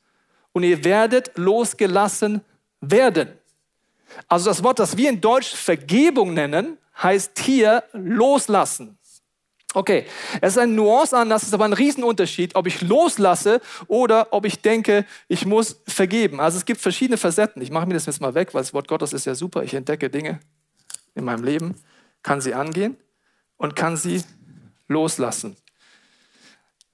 und 0.52 0.64
ihr 0.64 0.84
werdet 0.84 1.32
losgelassen 1.38 2.42
werden. 2.82 3.30
Also 4.28 4.50
das 4.50 4.64
Wort, 4.64 4.80
das 4.80 4.98
wir 4.98 5.10
in 5.10 5.22
Deutsch 5.22 5.56
Vergebung 5.56 6.34
nennen, 6.34 6.78
heißt 7.02 7.40
hier 7.40 7.84
loslassen. 7.94 8.99
Okay, 9.76 10.06
es 10.42 10.54
ist 10.54 10.58
ein 10.58 10.74
Nuance 10.74 11.16
an, 11.16 11.30
das 11.30 11.44
ist 11.44 11.54
aber 11.54 11.66
ein 11.66 11.74
Riesenunterschied, 11.74 12.56
ob 12.56 12.66
ich 12.66 12.82
loslasse 12.82 13.62
oder 13.86 14.30
ob 14.32 14.46
ich 14.46 14.62
denke, 14.62 15.06
ich 15.28 15.46
muss 15.46 15.82
vergeben. 15.88 16.40
Also 16.40 16.58
es 16.58 16.66
gibt 16.66 16.82
verschiedene 16.82 17.18
Facetten. 17.18 17.62
Ich 17.62 17.70
mache 17.70 17.86
mir 17.86 17.94
das 17.94 18.08
jetzt 18.08 18.20
mal 18.20 18.34
weg, 18.34 18.54
weil 18.56 18.62
das 18.62 18.74
Wort 18.74 18.88
Gottes 18.88 19.14
ist 19.14 19.26
ja 19.26 19.36
super. 19.36 19.64
Ich 19.64 19.76
entdecke 19.76 20.10
Dinge 20.10 20.40
in 21.14 21.24
meinem 21.24 21.44
Leben, 21.44 21.76
kann 22.24 22.42
sie 22.42 22.56
angehen 22.56 22.98
und 23.58 23.76
kann 23.76 23.96
sie 23.96 24.24
loslassen. 24.88 25.56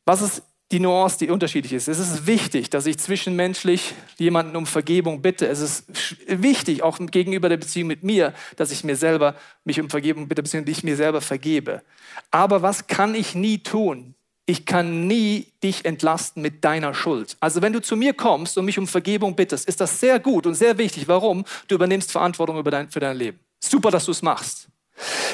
Was 0.03 0.21
ist 0.21 0.43
die 0.71 0.79
Nuance, 0.79 1.19
die 1.19 1.29
unterschiedlich 1.29 1.73
ist. 1.73 1.87
Es 1.87 1.99
ist 1.99 2.25
wichtig, 2.25 2.71
dass 2.71 2.87
ich 2.87 2.97
zwischenmenschlich 2.97 3.93
jemanden 4.17 4.55
um 4.55 4.65
Vergebung 4.65 5.21
bitte. 5.21 5.47
Es 5.47 5.59
ist 5.59 5.85
wichtig, 6.27 6.81
auch 6.81 6.97
gegenüber 6.99 7.49
der 7.49 7.57
Beziehung 7.57 7.87
mit 7.87 8.03
mir, 8.03 8.33
dass 8.55 8.71
ich 8.71 8.83
mir 8.83 8.95
selber 8.95 9.35
mich 9.63 9.79
um 9.79 9.89
Vergebung 9.89 10.27
bitte, 10.27 10.41
beziehungsweise 10.41 10.71
ich 10.77 10.83
mir 10.83 10.95
selber 10.95 11.21
vergebe. 11.21 11.83
Aber 12.31 12.63
was 12.63 12.87
kann 12.87 13.13
ich 13.13 13.35
nie 13.35 13.59
tun? 13.59 14.15
Ich 14.47 14.65
kann 14.65 15.07
nie 15.07 15.47
dich 15.63 15.85
entlasten 15.85 16.41
mit 16.41 16.63
deiner 16.63 16.93
Schuld. 16.93 17.35
Also 17.39 17.61
wenn 17.61 17.73
du 17.73 17.81
zu 17.81 17.95
mir 17.95 18.13
kommst 18.13 18.57
und 18.57 18.65
mich 18.65 18.77
um 18.77 18.87
Vergebung 18.87 19.35
bittest, 19.35 19.67
ist 19.67 19.81
das 19.81 19.99
sehr 19.99 20.19
gut 20.19 20.45
und 20.45 20.55
sehr 20.55 20.77
wichtig. 20.77 21.07
Warum? 21.07 21.45
Du 21.67 21.75
übernimmst 21.75 22.11
Verantwortung 22.11 22.57
über 22.57 22.71
dein, 22.71 22.89
für 22.89 22.99
dein 22.99 23.17
Leben. 23.17 23.39
Super, 23.59 23.91
dass 23.91 24.05
du 24.05 24.11
es 24.11 24.21
machst. 24.21 24.67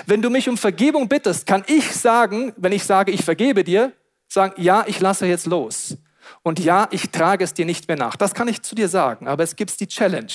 Wenn 0.06 0.22
du 0.22 0.30
mich 0.30 0.50
um 0.50 0.58
Vergebung 0.58 1.08
bittest, 1.08 1.46
kann 1.46 1.64
ich 1.68 1.92
sagen, 1.92 2.54
wenn 2.58 2.72
ich 2.72 2.84
sage, 2.84 3.12
ich 3.12 3.24
vergebe 3.24 3.64
dir, 3.64 3.94
sagen, 4.32 4.54
ja, 4.62 4.86
ich 4.88 5.00
lasse 5.00 5.26
jetzt 5.26 5.46
los. 5.46 5.98
Und 6.44 6.60
ja, 6.60 6.88
ich 6.92 7.10
trage 7.12 7.44
es 7.44 7.54
dir 7.54 7.66
nicht 7.66 7.88
mehr 7.88 7.98
nach. 7.98 8.16
Das 8.16 8.34
kann 8.34 8.48
ich 8.48 8.62
zu 8.62 8.76
dir 8.76 8.88
sagen, 8.88 9.28
aber 9.28 9.44
es 9.44 9.56
gibt 9.56 9.78
die 9.80 9.88
Challenge. 9.88 10.32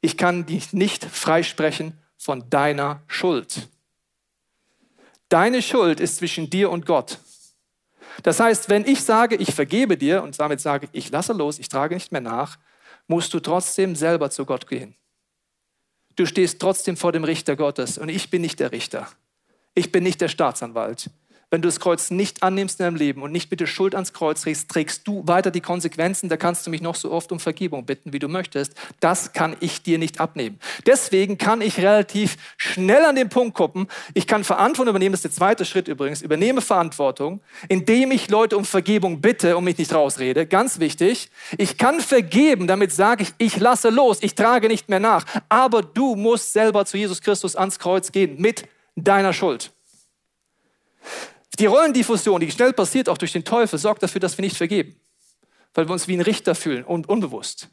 Ich 0.00 0.16
kann 0.16 0.44
dich 0.44 0.72
nicht 0.72 1.04
freisprechen 1.04 1.98
von 2.18 2.50
deiner 2.50 3.02
Schuld. 3.06 3.68
Deine 5.28 5.62
Schuld 5.62 6.00
ist 6.00 6.18
zwischen 6.18 6.50
dir 6.50 6.70
und 6.70 6.86
Gott. 6.86 7.18
Das 8.22 8.40
heißt, 8.40 8.68
wenn 8.68 8.84
ich 8.84 9.02
sage, 9.02 9.36
ich 9.36 9.54
vergebe 9.54 9.96
dir 9.96 10.22
und 10.22 10.38
damit 10.38 10.60
sage, 10.60 10.88
ich 10.92 11.10
lasse 11.10 11.32
los, 11.32 11.58
ich 11.58 11.68
trage 11.68 11.94
nicht 11.94 12.12
mehr 12.12 12.20
nach, 12.20 12.58
musst 13.06 13.32
du 13.34 13.40
trotzdem 13.40 13.96
selber 13.96 14.30
zu 14.30 14.44
Gott 14.44 14.68
gehen. 14.68 14.94
Du 16.16 16.26
stehst 16.26 16.60
trotzdem 16.60 16.96
vor 16.96 17.12
dem 17.12 17.24
Richter 17.24 17.56
Gottes 17.56 17.98
und 17.98 18.08
ich 18.08 18.30
bin 18.30 18.42
nicht 18.42 18.60
der 18.60 18.72
Richter. 18.72 19.08
Ich 19.74 19.92
bin 19.92 20.02
nicht 20.02 20.20
der 20.20 20.28
Staatsanwalt. 20.28 21.10
Wenn 21.56 21.62
du 21.62 21.68
das 21.68 21.80
Kreuz 21.80 22.10
nicht 22.10 22.42
annimmst 22.42 22.80
in 22.80 22.84
deinem 22.84 22.96
Leben 22.96 23.22
und 23.22 23.32
nicht 23.32 23.48
bitte 23.48 23.66
Schuld 23.66 23.94
ans 23.94 24.12
Kreuz 24.12 24.42
trägst, 24.42 24.68
trägst 24.68 25.08
du 25.08 25.26
weiter 25.26 25.50
die 25.50 25.62
Konsequenzen. 25.62 26.28
Da 26.28 26.36
kannst 26.36 26.66
du 26.66 26.70
mich 26.70 26.82
noch 26.82 26.94
so 26.94 27.10
oft 27.10 27.32
um 27.32 27.40
Vergebung 27.40 27.86
bitten, 27.86 28.12
wie 28.12 28.18
du 28.18 28.28
möchtest. 28.28 28.74
Das 29.00 29.32
kann 29.32 29.56
ich 29.60 29.82
dir 29.82 29.96
nicht 29.96 30.20
abnehmen. 30.20 30.60
Deswegen 30.84 31.38
kann 31.38 31.62
ich 31.62 31.78
relativ 31.78 32.36
schnell 32.58 33.06
an 33.06 33.16
den 33.16 33.30
Punkt 33.30 33.56
kommen. 33.56 33.88
Ich 34.12 34.26
kann 34.26 34.44
Verantwortung 34.44 34.90
übernehmen. 34.90 35.14
Das 35.14 35.20
ist 35.20 35.24
der 35.24 35.30
zweite 35.30 35.64
Schritt 35.64 35.88
übrigens. 35.88 36.20
Übernehme 36.20 36.60
Verantwortung, 36.60 37.40
indem 37.70 38.10
ich 38.10 38.28
Leute 38.28 38.58
um 38.58 38.66
Vergebung 38.66 39.22
bitte 39.22 39.56
und 39.56 39.64
mich 39.64 39.78
nicht 39.78 39.94
rausrede. 39.94 40.44
Ganz 40.44 40.78
wichtig. 40.78 41.30
Ich 41.56 41.78
kann 41.78 42.00
vergeben. 42.00 42.66
Damit 42.66 42.92
sage 42.92 43.22
ich, 43.22 43.32
ich 43.38 43.58
lasse 43.58 43.88
los. 43.88 44.18
Ich 44.20 44.34
trage 44.34 44.68
nicht 44.68 44.90
mehr 44.90 45.00
nach. 45.00 45.24
Aber 45.48 45.80
du 45.80 46.16
musst 46.16 46.52
selber 46.52 46.84
zu 46.84 46.98
Jesus 46.98 47.22
Christus 47.22 47.56
ans 47.56 47.78
Kreuz 47.78 48.12
gehen 48.12 48.38
mit 48.38 48.68
deiner 48.94 49.32
Schuld. 49.32 49.70
Die 51.58 51.66
Rollendiffusion, 51.66 52.40
die 52.40 52.50
schnell 52.50 52.72
passiert, 52.72 53.08
auch 53.08 53.18
durch 53.18 53.32
den 53.32 53.44
Teufel, 53.44 53.78
sorgt 53.78 54.02
dafür, 54.02 54.20
dass 54.20 54.36
wir 54.36 54.44
nicht 54.44 54.56
vergeben. 54.56 55.00
Weil 55.74 55.88
wir 55.88 55.92
uns 55.92 56.08
wie 56.08 56.14
ein 56.14 56.20
Richter 56.20 56.54
fühlen 56.54 56.84
und 56.84 57.08
unbewusst. 57.08 57.68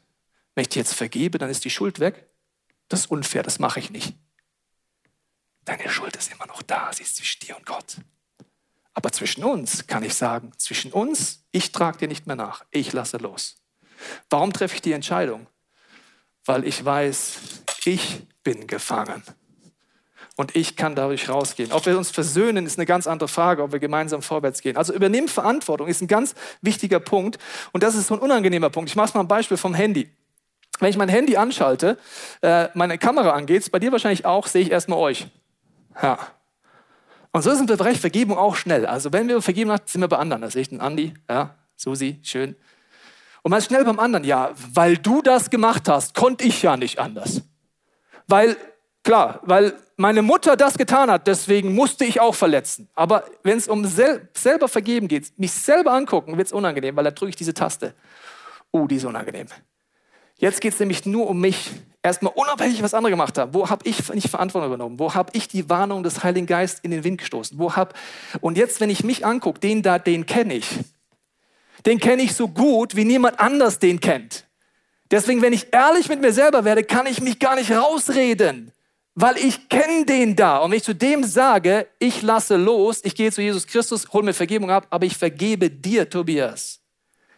Wenn 0.54 0.62
ich 0.62 0.68
dir 0.68 0.80
jetzt 0.80 0.94
vergebe, 0.94 1.38
dann 1.38 1.50
ist 1.50 1.64
die 1.64 1.70
Schuld 1.70 2.00
weg. 2.00 2.28
Das 2.88 3.00
ist 3.00 3.10
unfair, 3.10 3.42
das 3.42 3.58
mache 3.58 3.80
ich 3.80 3.90
nicht. 3.90 4.14
deine 5.64 5.88
Schuld 5.88 6.14
ist 6.16 6.30
immer 6.30 6.46
noch 6.46 6.62
da, 6.62 6.92
sie 6.92 7.02
ist 7.02 7.16
zwischen 7.16 7.40
dir 7.40 7.56
und 7.56 7.64
Gott. 7.64 7.96
Aber 8.92 9.10
zwischen 9.10 9.42
uns 9.42 9.86
kann 9.86 10.04
ich 10.04 10.14
sagen, 10.14 10.52
zwischen 10.58 10.92
uns, 10.92 11.44
ich 11.50 11.72
trage 11.72 11.98
dir 11.98 12.08
nicht 12.08 12.26
mehr 12.26 12.36
nach, 12.36 12.64
ich 12.70 12.92
lasse 12.92 13.16
los. 13.16 13.56
Warum 14.30 14.52
treffe 14.52 14.76
ich 14.76 14.82
die 14.82 14.92
Entscheidung? 14.92 15.46
Weil 16.44 16.66
ich 16.66 16.84
weiß, 16.84 17.38
ich 17.84 18.26
bin 18.42 18.66
gefangen. 18.66 19.22
Und 20.36 20.56
ich 20.56 20.76
kann 20.76 20.96
dadurch 20.96 21.28
rausgehen. 21.28 21.70
Ob 21.70 21.86
wir 21.86 21.96
uns 21.96 22.10
versöhnen, 22.10 22.66
ist 22.66 22.76
eine 22.78 22.86
ganz 22.86 23.06
andere 23.06 23.28
Frage, 23.28 23.62
ob 23.62 23.72
wir 23.72 23.78
gemeinsam 23.78 24.20
vorwärts 24.20 24.62
gehen. 24.62 24.76
Also 24.76 24.92
übernehmen 24.92 25.28
Verantwortung 25.28 25.86
ist 25.86 26.00
ein 26.00 26.08
ganz 26.08 26.34
wichtiger 26.60 26.98
Punkt. 26.98 27.38
Und 27.72 27.84
das 27.84 27.94
ist 27.94 28.08
so 28.08 28.14
ein 28.14 28.20
unangenehmer 28.20 28.70
Punkt. 28.70 28.90
Ich 28.90 28.96
mache 28.96 29.14
mal 29.14 29.20
ein 29.20 29.28
Beispiel 29.28 29.56
vom 29.56 29.74
Handy. 29.74 30.10
Wenn 30.80 30.90
ich 30.90 30.96
mein 30.96 31.08
Handy 31.08 31.36
anschalte, 31.36 31.98
äh, 32.42 32.68
meine 32.74 32.98
Kamera 32.98 33.30
angeht, 33.30 33.70
bei 33.70 33.78
dir 33.78 33.92
wahrscheinlich 33.92 34.26
auch, 34.26 34.48
sehe 34.48 34.62
ich 34.62 34.72
erstmal 34.72 34.98
euch. 34.98 35.28
Ja. 36.02 36.18
Und 37.30 37.42
so 37.42 37.50
ist 37.50 37.60
im 37.60 37.66
Bereich 37.66 38.00
Vergebung 38.00 38.36
auch 38.36 38.56
schnell. 38.56 38.86
Also 38.86 39.12
wenn 39.12 39.28
wir 39.28 39.40
vergeben 39.40 39.70
haben, 39.70 39.82
sind 39.86 40.00
wir 40.00 40.08
bei 40.08 40.18
anderen. 40.18 40.42
Da 40.42 40.50
sehe 40.50 40.62
ich 40.62 40.68
den 40.68 40.80
Andi, 40.80 41.14
ja, 41.28 41.54
Susi, 41.76 42.18
schön. 42.22 42.56
Und 43.42 43.50
man 43.50 43.58
ist 43.58 43.66
schnell 43.66 43.84
beim 43.84 44.00
anderen. 44.00 44.24
Ja, 44.24 44.50
weil 44.72 44.96
du 44.96 45.22
das 45.22 45.50
gemacht 45.50 45.88
hast, 45.88 46.14
konnte 46.14 46.44
ich 46.44 46.62
ja 46.62 46.76
nicht 46.76 46.98
anders. 46.98 47.42
Weil, 48.26 48.56
klar, 49.04 49.40
weil 49.42 49.74
meine 49.96 50.22
Mutter 50.22 50.56
das 50.56 50.76
getan 50.76 51.10
hat, 51.10 51.26
deswegen 51.26 51.74
musste 51.74 52.04
ich 52.04 52.20
auch 52.20 52.34
verletzen. 52.34 52.88
Aber 52.94 53.24
wenn 53.42 53.58
es 53.58 53.68
um 53.68 53.84
sel 53.84 54.28
selber 54.34 54.68
vergeben 54.68 55.08
geht, 55.08 55.38
mich 55.38 55.52
selber 55.52 55.92
angucken, 55.92 56.36
wird 56.36 56.48
es 56.48 56.52
unangenehm, 56.52 56.96
weil 56.96 57.04
da 57.04 57.10
drücke 57.10 57.30
ich 57.30 57.36
diese 57.36 57.54
Taste. 57.54 57.94
Oh, 58.72 58.86
die 58.86 58.96
ist 58.96 59.04
unangenehm. 59.04 59.46
Jetzt 60.36 60.60
geht 60.60 60.74
es 60.74 60.80
nämlich 60.80 61.06
nur 61.06 61.28
um 61.28 61.40
mich. 61.40 61.70
Erstmal 62.02 62.32
unabhängig, 62.34 62.82
was 62.82 62.92
andere 62.92 63.10
gemacht 63.10 63.38
haben. 63.38 63.54
Wo 63.54 63.70
habe 63.70 63.88
ich 63.88 64.12
nicht 64.12 64.28
Verantwortung 64.28 64.68
übernommen? 64.68 64.98
Wo 64.98 65.14
habe 65.14 65.30
ich 65.32 65.48
die 65.48 65.70
Warnung 65.70 66.02
des 66.02 66.22
Heiligen 66.22 66.46
Geistes 66.46 66.80
in 66.80 66.90
den 66.90 67.02
Wind 67.02 67.18
gestoßen? 67.18 67.58
Wo 67.58 67.76
hab 67.76 67.94
und 68.40 68.58
jetzt, 68.58 68.80
wenn 68.80 68.90
ich 68.90 69.04
mich 69.04 69.24
angucke, 69.24 69.60
den 69.60 69.82
da, 69.82 69.98
den 69.98 70.26
kenne 70.26 70.54
ich. 70.54 70.68
Den 71.86 72.00
kenne 72.00 72.22
ich 72.22 72.34
so 72.34 72.48
gut, 72.48 72.96
wie 72.96 73.04
niemand 73.04 73.40
anders 73.40 73.78
den 73.78 74.00
kennt. 74.00 74.46
Deswegen, 75.10 75.40
wenn 75.40 75.52
ich 75.52 75.68
ehrlich 75.72 76.08
mit 76.08 76.20
mir 76.20 76.32
selber 76.32 76.64
werde, 76.64 76.82
kann 76.82 77.06
ich 77.06 77.20
mich 77.20 77.38
gar 77.38 77.56
nicht 77.56 77.70
rausreden, 77.70 78.72
weil 79.14 79.36
ich 79.38 79.68
kenne 79.68 80.04
den 80.04 80.34
da. 80.34 80.58
Und 80.58 80.70
wenn 80.70 80.78
ich 80.78 80.84
zu 80.84 80.94
dem 80.94 81.24
sage, 81.24 81.86
ich 81.98 82.22
lasse 82.22 82.56
los, 82.56 83.00
ich 83.04 83.14
gehe 83.14 83.30
zu 83.30 83.42
Jesus 83.42 83.66
Christus, 83.66 84.12
hol 84.12 84.22
mir 84.22 84.34
Vergebung 84.34 84.70
ab, 84.70 84.86
aber 84.90 85.06
ich 85.06 85.16
vergebe 85.16 85.70
dir, 85.70 86.08
Tobias 86.08 86.80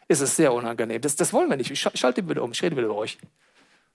ist 0.08 0.20
es 0.20 0.36
sehr 0.36 0.52
unangenehm. 0.52 1.00
Das, 1.00 1.16
das 1.16 1.32
wollen 1.32 1.50
wir 1.50 1.56
nicht. 1.56 1.70
Ich 1.70 1.80
schalte 1.80 2.28
wieder 2.28 2.42
um, 2.42 2.52
ich 2.52 2.62
rede 2.62 2.76
wieder 2.76 2.86
über 2.86 2.96
euch. 2.96 3.18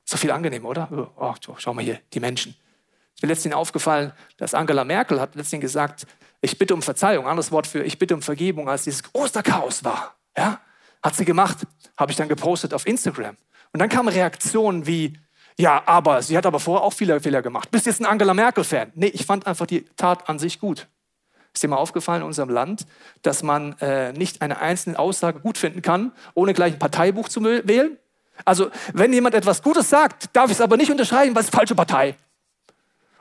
So 0.03 0.17
viel 0.17 0.31
angenehm, 0.31 0.65
oder? 0.65 1.11
Oh, 1.15 1.33
schau 1.57 1.73
mal 1.73 1.83
hier, 1.83 1.99
die 2.13 2.19
Menschen. 2.19 2.51
Es 2.51 3.17
ist 3.17 3.23
mir 3.23 3.29
letztens 3.29 3.55
aufgefallen, 3.55 4.11
dass 4.37 4.53
Angela 4.53 4.83
Merkel 4.83 5.19
hat 5.19 5.35
letztens 5.35 5.61
gesagt, 5.61 6.05
ich 6.41 6.57
bitte 6.57 6.73
um 6.73 6.81
Verzeihung, 6.81 7.27
anderes 7.27 7.51
Wort 7.51 7.67
für 7.67 7.83
ich 7.83 7.97
bitte 7.97 8.15
um 8.15 8.21
Vergebung, 8.21 8.67
als 8.67 8.83
dieses 8.83 9.03
Osterchaos 9.13 9.83
war. 9.83 10.15
Ja? 10.35 10.59
Hat 11.01 11.15
sie 11.15 11.25
gemacht, 11.25 11.59
habe 11.97 12.11
ich 12.11 12.17
dann 12.17 12.27
gepostet 12.27 12.73
auf 12.73 12.85
Instagram. 12.85 13.37
Und 13.73 13.79
dann 13.79 13.89
kamen 13.89 14.09
Reaktionen 14.09 14.85
wie, 14.85 15.13
ja, 15.61 15.83
aber 15.85 16.23
sie 16.23 16.35
hat 16.35 16.47
aber 16.47 16.59
vorher 16.59 16.83
auch 16.83 16.93
viele 16.93 17.19
Fehler 17.21 17.43
gemacht. 17.43 17.69
Bist 17.69 17.85
jetzt 17.85 18.01
ein 18.01 18.05
Angela 18.05 18.33
Merkel-Fan? 18.33 18.93
Nee, 18.95 19.07
ich 19.13 19.27
fand 19.27 19.45
einfach 19.45 19.67
die 19.67 19.85
Tat 19.95 20.27
an 20.27 20.39
sich 20.39 20.59
gut. 20.59 20.87
Ist 21.53 21.61
dir 21.61 21.67
mal 21.67 21.77
aufgefallen 21.77 22.21
in 22.21 22.27
unserem 22.27 22.49
Land, 22.49 22.87
dass 23.21 23.43
man 23.43 23.77
äh, 23.79 24.11
nicht 24.13 24.41
eine 24.41 24.59
einzelne 24.59 24.97
Aussage 24.97 25.39
gut 25.39 25.59
finden 25.59 25.83
kann, 25.83 26.13
ohne 26.33 26.55
gleich 26.55 26.73
ein 26.73 26.79
Parteibuch 26.79 27.29
zu 27.29 27.43
wählen? 27.43 27.97
Also, 28.43 28.71
wenn 28.93 29.13
jemand 29.13 29.35
etwas 29.35 29.61
Gutes 29.61 29.87
sagt, 29.87 30.35
darf 30.35 30.45
ich 30.45 30.53
es 30.53 30.61
aber 30.61 30.77
nicht 30.77 30.89
unterschreiben, 30.89 31.35
weil 31.35 31.43
es 31.43 31.49
falsche 31.51 31.75
Partei. 31.75 32.15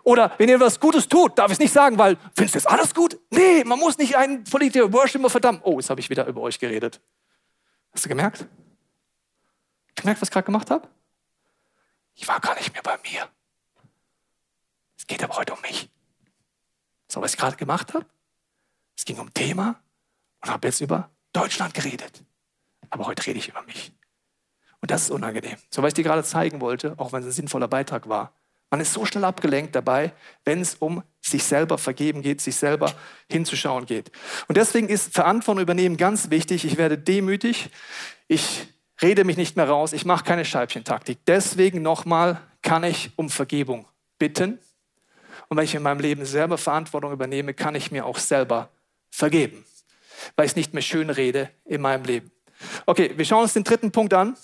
Oder 0.03 0.33
wenn 0.39 0.49
ihr 0.49 0.59
was 0.59 0.81
Gutes 0.81 1.09
tut, 1.09 1.39
darf 1.39 1.49
ich 1.49 1.55
es 1.55 1.59
nicht 1.59 1.75
sagen, 1.75 1.99
weil, 1.99 2.17
findest 2.35 2.55
du 2.55 2.59
jetzt 2.61 2.71
alles 2.71 2.95
gut? 2.95 3.19
Nee, 3.31 3.65
man 3.65 3.79
muss 3.79 3.99
nicht 3.99 4.17
einen 4.17 4.45
Politiker 4.45 4.91
worshipen 4.91 5.29
verdammt. 5.29 5.61
Oh, 5.65 5.79
jetzt 5.79 5.91
habe 5.91 6.01
ich 6.01 6.09
wieder 6.09 6.27
über 6.27 6.41
euch 6.41 6.59
geredet. 6.59 7.03
Hast 7.93 8.07
du 8.07 8.09
gemerkt? 8.09 8.47
Gemerkt, 9.95 10.23
was 10.23 10.29
ich 10.29 10.33
gerade 10.33 10.47
gemacht 10.47 10.71
habe? 10.71 10.89
Ich 12.15 12.29
war 12.29 12.41
gar 12.41 12.55
nicht 12.55 12.73
mehr 12.73 12.83
bei 12.83 12.99
mir. 12.99 13.29
Es 14.97 15.07
geht 15.07 15.23
aber 15.23 15.37
heute 15.37 15.55
um 15.55 15.61
mich. 15.63 15.91
So, 17.09 17.21
was 17.21 17.33
ich 17.33 17.39
gerade 17.39 17.57
gemacht 17.57 17.95
habe? 17.95 18.07
Es 18.97 19.05
ging 19.05 19.19
um 19.19 19.33
Thema 19.33 19.83
und 20.43 20.51
habe 20.51 20.69
jetzt 20.69 20.81
über 20.81 21.11
Deutschland 21.33 21.75
geredet. 21.75 22.23
Aber 22.91 23.07
heute 23.07 23.27
rede 23.27 23.39
ich 23.39 23.49
über 23.49 23.63
mich. 23.63 23.93
Und 24.81 24.91
das 24.91 25.03
ist 25.03 25.11
unangenehm. 25.11 25.57
So, 25.71 25.83
was 25.83 25.89
ich 25.89 25.95
dir 25.95 26.05
gerade 26.05 26.25
zeigen 26.25 26.61
wollte, 26.61 26.95
auch 26.99 27.13
wenn 27.13 27.21
es 27.21 27.27
ein 27.27 27.33
sinnvoller 27.33 27.69
Beitrag 27.69 28.09
war. 28.09 28.33
Man 28.71 28.81
ist 28.81 28.93
so 28.93 29.05
schnell 29.05 29.25
abgelenkt 29.25 29.75
dabei, 29.75 30.13
wenn 30.45 30.61
es 30.61 30.77
um 30.77 31.03
sich 31.21 31.43
selber 31.43 31.77
vergeben 31.77 32.23
geht, 32.23 32.41
sich 32.41 32.55
selber 32.55 32.95
hinzuschauen 33.29 33.85
geht. 33.85 34.13
Und 34.47 34.57
deswegen 34.57 34.89
ist 34.89 35.13
Verantwortung 35.13 35.63
übernehmen 35.63 35.97
ganz 35.97 36.31
wichtig. 36.31 36.65
Ich 36.65 36.77
werde 36.77 36.97
demütig. 36.97 37.71
Ich 38.29 38.69
rede 39.03 39.25
mich 39.25 39.37
nicht 39.37 39.57
mehr 39.57 39.69
raus. 39.69 39.93
Ich 39.93 40.05
mache 40.05 40.25
keine 40.25 40.45
Scheibchentaktik. 40.45 41.19
Deswegen 41.27 41.83
nochmal 41.83 42.41
kann 42.63 42.85
ich 42.85 43.11
um 43.17 43.31
Vergebung 43.31 43.87
bitten. 44.19 44.59
Und 45.49 45.57
wenn 45.57 45.65
ich 45.65 45.75
in 45.75 45.83
meinem 45.83 46.01
Leben 46.01 46.25
selber 46.25 46.59
Verantwortung 46.59 47.13
übernehme, 47.13 47.55
kann 47.55 47.75
ich 47.75 47.91
mir 47.91 48.07
auch 48.07 48.19
selber 48.19 48.71
vergeben, 49.11 49.65
weil 50.37 50.47
ich 50.47 50.53
es 50.53 50.57
nicht 50.57 50.75
mehr 50.75 50.83
schön 50.83 51.11
rede 51.11 51.51
in 51.65 51.81
meinem 51.81 52.05
Leben. 52.05 52.31
Okay, 52.87 53.13
wir 53.17 53.25
schauen 53.25 53.43
uns 53.43 53.55
den 53.55 53.65
dritten 53.65 53.91
Punkt 53.91 54.15
an. 54.15 54.37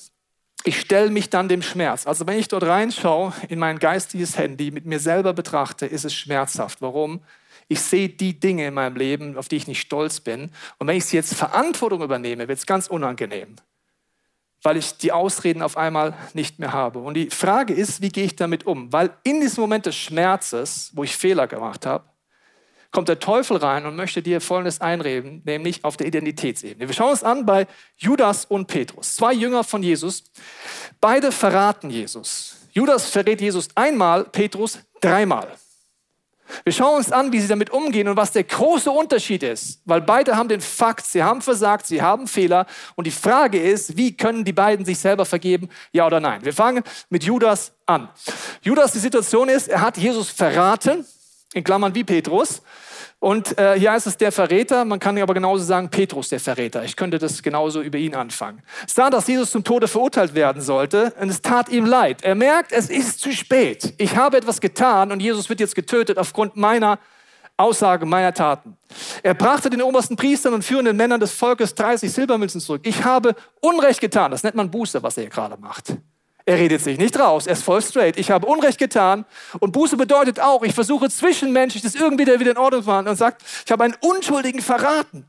Ich 0.65 0.81
stelle 0.81 1.11
mich 1.11 1.31
dann 1.31 1.49
dem 1.49 1.63
Schmerz. 1.63 2.07
Also 2.07 2.27
wenn 2.27 2.39
ich 2.39 2.49
dort 2.49 2.65
reinschaue 2.65 3.33
in 3.49 3.59
mein 3.59 3.79
geistiges 3.79 4.37
Handy, 4.37 4.73
mit 4.73 4.85
mir 4.85 4.99
selber 4.99 5.33
betrachte, 5.33 5.87
ist 5.87 6.05
es 6.05 6.15
schmerzhaft. 6.15 6.83
Warum? 6.83 7.21
Ich 7.69 7.81
sehe 7.81 8.09
die 8.09 8.39
Dinge 8.39 8.67
in 8.67 8.75
meinem 8.75 8.97
Leben, 8.97 9.37
auf 9.37 9.49
die 9.49 9.57
ich 9.57 9.69
nicht 9.69 9.81
stolz 9.81 10.21
bin. 10.21 10.51
Und 10.79 10.87
wenn 10.87 10.97
ich 10.97 11.13
jetzt 11.13 11.35
Verantwortung 11.35 12.03
übernehme, 12.03 12.49
wird 12.49 12.59
es 12.59 12.67
ganz 12.67 12.89
unangenehm, 12.89 13.57
weil 14.63 14.77
ich 14.77 14.97
die 14.97 15.13
Ausreden 15.13 15.63
auf 15.63 15.77
einmal 15.77 16.15
nicht 16.35 16.59
mehr 16.59 16.73
habe. 16.73 16.99
Und 16.99 17.15
die 17.15 17.31
Frage 17.31 17.75
ist, 17.75 18.03
wie 18.03 18.09
gehe 18.09 18.25
ich 18.25 18.37
damit 18.37 18.67
um? 18.67 18.93
Weil 18.93 19.11
in 19.23 19.41
diesem 19.41 19.61
Moment 19.61 19.87
des 19.87 19.97
Schmerzes, 19.97 20.91
wo 20.95 21.05
ich 21.05 21.17
Fehler 21.17 21.47
gemacht 21.47 21.87
habe, 21.87 22.05
kommt 22.91 23.09
der 23.09 23.19
Teufel 23.19 23.59
rein 23.59 23.85
und 23.85 23.95
möchte 23.95 24.23
dir 24.23 24.41
Folgendes 24.41 24.81
einreden, 24.81 25.43
nämlich 25.45 25.85
auf 25.85 25.97
der 25.97 26.07
Identitätsebene. 26.07 26.89
Wir 26.89 26.95
schauen 26.95 27.11
uns 27.11 27.23
an 27.23 27.45
bei 27.45 27.67
Judas 27.97 28.45
und 28.45 28.67
Petrus, 28.67 29.17
zwei 29.17 29.33
Jünger 29.35 29.65
von 29.65 29.83
Jesus. 29.83 30.25
Beide 31.01 31.31
verraten 31.31 31.91
Jesus. 31.91 32.57
Judas 32.73 33.09
verrät 33.09 33.41
Jesus 33.41 33.69
einmal, 33.75 34.25
Petrus 34.25 34.79
dreimal. 35.01 35.49
Wir 36.65 36.73
schauen 36.73 36.97
uns 36.97 37.13
an, 37.13 37.33
wie 37.33 37.41
sie 37.41 37.49
damit 37.49 37.71
umgehen 37.71 38.09
und 38.09 38.17
was 38.17 38.33
der 38.33 38.45
große 38.45 38.91
Unterschied 38.91 39.43
ist, 39.43 39.81
weil 39.85 40.01
beide 40.01 40.37
haben 40.37 40.49
den 40.49 40.61
Fakt, 40.61 41.07
sie 41.07 41.23
haben 41.23 41.43
versagt, 41.43 41.87
sie 41.87 42.03
haben 42.03 42.27
Fehler 42.29 42.67
und 42.95 43.07
die 43.07 43.11
Frage 43.11 43.61
ist, 43.61 43.97
wie 43.97 44.17
können 44.17 44.45
die 44.45 44.53
beiden 44.53 44.85
sich 44.85 44.99
selber 44.99 45.25
vergeben, 45.25 45.69
ja 45.93 46.07
oder 46.07 46.21
nein? 46.21 46.45
Wir 46.45 46.53
fangen 46.53 46.83
mit 47.11 47.25
Judas 47.25 47.73
an. 47.87 48.09
Judas, 48.63 48.93
die 48.93 48.99
Situation 48.99 49.49
ist, 49.49 49.69
er 49.69 49.81
hat 49.81 49.97
Jesus 49.97 50.31
verraten, 50.31 51.05
in 51.53 51.65
Klammern 51.65 51.95
wie 51.95 52.05
Petrus, 52.05 52.63
und 53.19 53.59
äh, 53.59 53.79
hier 53.79 53.93
heißt 53.93 54.07
es 54.07 54.17
der 54.19 54.31
Verräter, 54.31 54.85
man 54.85 54.99
kann 54.99 55.19
aber 55.19 55.35
genauso 55.35 55.65
sagen 55.65 55.89
Petrus 55.89 56.29
der 56.29 56.39
Verräter. 56.39 56.85
Ich 56.85 56.97
könnte 56.97 57.19
das 57.19 57.43
genauso 57.43 57.81
über 57.81 57.99
ihn 57.99 58.15
anfangen. 58.15 58.63
Es 58.87 58.95
sah, 58.95 59.09
dass 59.09 59.27
Jesus 59.27 59.51
zum 59.51 59.65
Tode 59.65 59.89
verurteilt 59.89 60.35
werden 60.35 60.61
sollte 60.61 61.15
und 61.21 61.31
es 61.31 61.41
tat 61.41 61.71
ihm 61.71 61.87
leid. 61.87 62.23
Er 62.23 62.35
merkt, 62.35 62.73
es 62.73 62.91
ist 62.91 63.21
zu 63.21 63.33
spät. 63.33 63.95
Ich 63.97 64.17
habe 64.17 64.37
etwas 64.37 64.61
getan 64.61 65.13
und 65.13 65.21
Jesus 65.21 65.49
wird 65.49 65.61
jetzt 65.61 65.75
getötet 65.75 66.19
aufgrund 66.19 66.57
meiner 66.57 66.99
Aussage, 67.57 68.05
meiner 68.05 68.35
Taten. 68.35 68.77
Er 69.23 69.33
brachte 69.33 69.71
den 69.71 69.81
obersten 69.81 70.17
Priestern 70.17 70.53
und 70.53 70.63
führenden 70.63 70.97
Männern 70.97 71.19
des 71.19 71.33
Volkes 71.33 71.75
30 71.75 72.13
Silbermünzen 72.13 72.61
zurück. 72.61 72.83
Ich 72.85 73.03
habe 73.05 73.35
Unrecht 73.61 74.01
getan. 74.01 74.31
Das 74.31 74.43
nennt 74.43 74.57
man 74.57 74.71
Buße, 74.71 75.03
was 75.03 75.17
er 75.17 75.23
hier 75.23 75.31
gerade 75.31 75.57
macht. 75.57 75.97
Er 76.49 76.59
redet 76.59 76.81
sich 76.81 76.97
nicht 76.97 77.19
raus, 77.19 77.49
er 77.49 77.55
ist 77.55 77.65
voll 77.65 77.83
straight. 77.83 78.17
Ich 78.17 78.31
habe 78.31 78.47
Unrecht 78.47 78.79
getan 78.79 79.25
und 79.59 79.73
Buße 79.73 79.97
bedeutet 79.97 80.39
auch, 80.39 80.63
ich 80.63 80.73
versuche 80.73 81.11
zwischenmenschlich 81.11 81.83
das 81.83 81.97
irgendwie 81.97 82.25
wieder 82.25 82.53
in 82.53 82.57
Ordnung 82.57 82.83
zu 82.83 82.89
machen 82.89 83.09
und 83.09 83.17
sagt, 83.17 83.43
ich 83.65 83.73
habe 83.73 83.83
einen 83.83 83.97
Unschuldigen 84.01 84.63
verraten. 84.63 85.27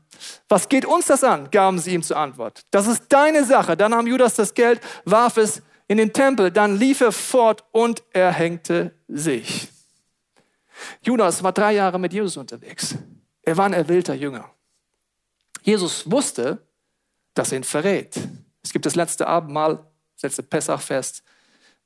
Was 0.48 0.68
geht 0.68 0.86
uns 0.86 1.06
das 1.06 1.24
an? 1.24 1.50
gaben 1.50 1.80
sie 1.80 1.92
ihm 1.94 2.04
zur 2.04 2.18
Antwort. 2.18 2.62
Das 2.70 2.86
ist 2.86 3.04
deine 3.08 3.44
Sache. 3.44 3.76
Dann 3.76 3.90
nahm 3.90 4.06
Judas 4.06 4.36
das 4.36 4.54
Geld, 4.54 4.80
warf 5.04 5.38
es 5.38 5.60
in 5.88 5.98
den 5.98 6.12
Tempel, 6.12 6.52
dann 6.52 6.76
lief 6.76 7.00
er 7.00 7.10
fort 7.10 7.64
und 7.72 8.04
er 8.12 8.30
hängte 8.30 8.94
sich. 9.08 9.68
Judas 11.02 11.42
war 11.42 11.52
drei 11.52 11.72
Jahre 11.72 11.98
mit 11.98 12.12
Jesus 12.12 12.36
unterwegs. 12.36 12.94
Er 13.42 13.56
war 13.56 13.66
ein 13.66 13.72
erwählter 13.72 14.14
Jünger. 14.14 14.48
Jesus 15.62 16.08
wusste, 16.08 16.58
dass 17.34 17.50
er 17.50 17.58
ihn 17.58 17.64
verrät. 17.64 18.14
Es 18.62 18.72
gibt 18.72 18.86
das 18.86 18.94
letzte 18.94 19.26
Abendmahl 19.26 19.84
das 20.18 20.30
letzte 20.30 20.42
Pessachfest, 20.42 21.22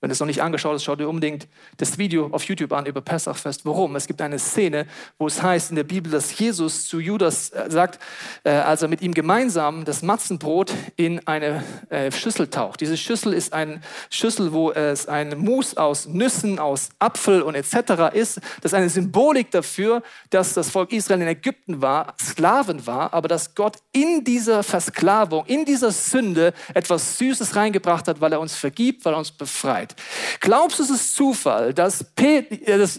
Wenn 0.02 0.08
du 0.08 0.14
es 0.14 0.20
noch 0.20 0.26
nicht 0.26 0.42
angeschaut 0.42 0.74
hast, 0.74 0.82
schau 0.82 0.96
dir 0.96 1.08
unbedingt 1.08 1.46
das 1.76 1.96
Video 1.96 2.28
auf 2.32 2.42
YouTube 2.42 2.72
an 2.72 2.86
über 2.86 3.00
Pessachfest. 3.00 3.64
Warum? 3.64 3.94
Es 3.94 4.08
gibt 4.08 4.20
eine 4.20 4.40
Szene, 4.40 4.88
wo 5.16 5.28
es 5.28 5.40
heißt 5.40 5.70
in 5.70 5.76
der 5.76 5.84
Bibel, 5.84 6.10
dass 6.10 6.36
Jesus 6.36 6.88
zu 6.88 6.98
Judas 6.98 7.50
äh, 7.50 7.70
sagt, 7.70 8.00
äh, 8.42 8.50
als 8.50 8.82
er 8.82 8.88
mit 8.88 9.00
ihm 9.00 9.14
gemeinsam 9.14 9.84
das 9.84 10.02
Matzenbrot 10.02 10.74
in 10.96 11.24
eine 11.28 11.62
äh, 11.88 12.10
Schüssel 12.10 12.48
taucht. 12.48 12.80
Diese 12.80 12.96
Schüssel 12.96 13.32
ist 13.32 13.52
eine 13.52 13.80
Schüssel, 14.10 14.52
wo 14.52 14.72
es 14.72 15.06
ein 15.06 15.38
Mus 15.38 15.76
aus 15.76 16.08
Nüssen, 16.08 16.58
aus 16.58 16.88
Apfel 16.98 17.40
und 17.40 17.54
etc. 17.54 18.12
ist. 18.12 18.38
Das 18.60 18.72
ist 18.72 18.74
eine 18.74 18.88
Symbolik 18.88 19.52
dafür, 19.52 20.02
dass 20.30 20.52
das 20.52 20.68
Volk 20.68 20.92
Israel 20.92 21.22
in 21.22 21.28
Ägypten 21.28 21.80
war, 21.80 22.14
Sklaven 22.20 22.88
war, 22.88 23.14
aber 23.14 23.28
dass 23.28 23.54
Gott 23.54 23.76
in 23.92 24.24
dieser 24.24 24.64
Versklavung, 24.64 25.46
in 25.46 25.64
dieser 25.64 25.92
Sünde 25.92 26.54
etwas 26.74 27.18
Süßes 27.18 27.54
reingebracht 27.54 28.08
hat, 28.08 28.20
weil 28.20 28.32
er 28.32 28.40
uns 28.40 28.56
vergibt, 28.56 29.04
weil 29.04 29.14
er 29.14 29.18
uns 29.18 29.30
befreit. 29.30 29.91
Glaubst 30.40 30.78
du, 30.78 30.82
es 30.82 30.90
ist 30.90 31.14
Zufall, 31.14 31.72
dass, 31.74 32.04
äh, 32.18 32.42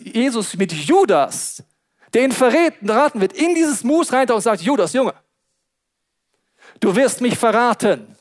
Jesus 0.03 0.55
mit 0.55 0.71
Judas, 0.71 1.63
den 2.13 2.31
verraten 2.31 3.21
wird, 3.21 3.33
in 3.33 3.55
dieses 3.55 3.83
Mus 3.83 4.11
reintaucht 4.13 4.37
und 4.37 4.41
sagt, 4.41 4.61
Judas, 4.61 4.93
Junge, 4.93 5.13
du 6.79 6.95
wirst 6.95 7.21
mich 7.21 7.37
verraten. 7.37 8.15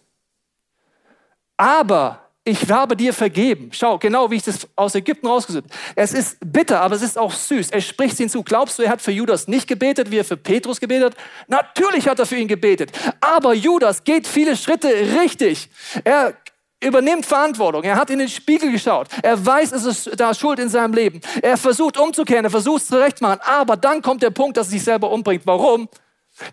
Aber 1.57 2.23
ich 2.45 2.69
habe 2.71 2.97
dir 2.97 3.13
vergeben. 3.13 3.71
Schau, 3.73 3.99
genau 3.99 4.29
wie 4.31 4.37
ich 4.37 4.43
das 4.43 4.67
aus 4.75 4.97
Ägypten 4.97 5.29
rausgesucht 5.29 5.65
Es 5.95 6.13
ist 6.13 6.39
bitter, 6.41 6.81
aber 6.81 6.97
es 6.97 7.03
ist 7.03 7.17
auch 7.17 7.33
süß. 7.33 7.71
Er 7.71 7.81
spricht 7.81 8.19
ihn 8.19 8.29
zu. 8.29 8.43
Glaubst 8.43 8.79
du, 8.79 8.83
er 8.83 8.91
hat 8.91 9.01
für 9.01 9.13
Judas 9.13 9.47
nicht 9.47 9.69
gebetet, 9.69 10.11
wie 10.11 10.19
er 10.19 10.25
für 10.25 10.37
Petrus 10.37 10.81
gebetet 10.81 11.13
hat? 11.13 11.17
Natürlich 11.47 12.09
hat 12.09 12.19
er 12.19 12.27
für 12.27 12.35
ihn 12.35 12.49
gebetet. 12.49 12.91
Aber 13.21 13.55
Judas 13.55 14.03
geht 14.03 14.27
viele 14.27 14.57
Schritte 14.57 14.89
richtig. 14.89 15.71
Er 16.03 16.35
übernimmt 16.83 17.27
Verantwortung. 17.27 17.83
Er 17.85 17.97
hat 17.97 18.11
in 18.11 18.19
den 18.19 18.29
Spiegel 18.29 18.73
geschaut. 18.73 19.09
Er 19.23 19.45
weiß, 19.45 19.73
es 19.73 19.85
ist 19.85 20.21
da 20.21 20.35
Schuld 20.35 20.59
in 20.59 20.69
seinem 20.69 20.95
Leben. 20.95 21.21
Er 21.41 21.57
versucht 21.57 21.99
umzukehren, 21.99 22.45
er 22.45 22.51
versucht 22.51 22.83
es 22.83 22.89
zurechtzumachen. 22.89 23.41
Aber 23.43 23.77
dann 23.77 24.03
kommt 24.03 24.23
der 24.23 24.31
Punkt, 24.31 24.57
dass 24.57 24.69
er 24.69 24.73
sich 24.73 24.85
selber 24.85 25.11
umbringt. 25.11 25.47
Warum? 25.47 25.89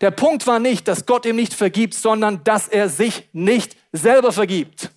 Der 0.02 0.12
Punkt 0.12 0.46
war 0.46 0.60
nicht, 0.60 0.88
dass 0.88 1.06
Gott 1.06 1.26
ihm 1.26 1.36
nicht 1.36 1.54
vergibt, 1.54 1.94
sondern 1.94 2.44
dass 2.44 2.68
er 2.68 2.90
sich 2.90 3.30
nicht 3.34 3.78
selber 3.92 4.32
vergibt. 4.32 4.92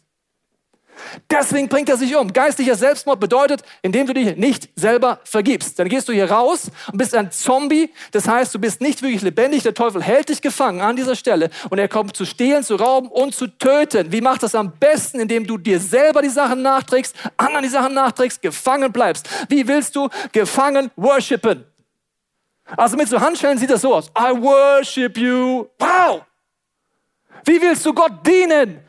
Deswegen 1.30 1.68
bringt 1.68 1.88
er 1.88 1.96
sich 1.96 2.14
um. 2.16 2.32
Geistlicher 2.32 2.74
Selbstmord 2.74 3.20
bedeutet, 3.20 3.62
indem 3.82 4.06
du 4.06 4.14
dich 4.14 4.36
nicht 4.36 4.68
selber 4.76 5.20
vergibst. 5.24 5.78
Dann 5.78 5.88
gehst 5.88 6.08
du 6.08 6.12
hier 6.12 6.30
raus 6.30 6.70
und 6.90 6.98
bist 6.98 7.14
ein 7.14 7.30
Zombie. 7.30 7.90
Das 8.10 8.28
heißt, 8.28 8.54
du 8.54 8.58
bist 8.58 8.80
nicht 8.80 9.02
wirklich 9.02 9.22
lebendig. 9.22 9.62
Der 9.62 9.74
Teufel 9.74 10.02
hält 10.02 10.28
dich 10.28 10.42
gefangen 10.42 10.80
an 10.80 10.96
dieser 10.96 11.16
Stelle 11.16 11.50
und 11.70 11.78
er 11.78 11.88
kommt 11.88 12.16
zu 12.16 12.24
stehlen, 12.24 12.62
zu 12.64 12.76
rauben 12.76 13.08
und 13.08 13.34
zu 13.34 13.46
töten. 13.46 14.12
Wie 14.12 14.20
macht 14.20 14.42
das 14.42 14.54
am 14.54 14.72
besten? 14.72 15.20
Indem 15.20 15.46
du 15.46 15.58
dir 15.58 15.80
selber 15.80 16.22
die 16.22 16.28
Sachen 16.28 16.62
nachträgst, 16.62 17.14
anderen 17.36 17.62
die 17.62 17.70
Sachen 17.70 17.94
nachträgst, 17.94 18.42
gefangen 18.42 18.92
bleibst. 18.92 19.28
Wie 19.48 19.66
willst 19.66 19.96
du 19.96 20.08
gefangen 20.32 20.90
worshipen? 20.96 21.64
Also 22.76 22.96
mit 22.96 23.08
so 23.08 23.20
Handschellen 23.20 23.58
sieht 23.58 23.70
das 23.70 23.82
so 23.82 23.94
aus. 23.94 24.08
I 24.18 24.32
worship 24.40 25.18
you. 25.18 25.66
Wow! 25.78 26.22
Wie 27.44 27.60
willst 27.60 27.84
du 27.84 27.92
Gott 27.92 28.26
dienen? 28.26 28.80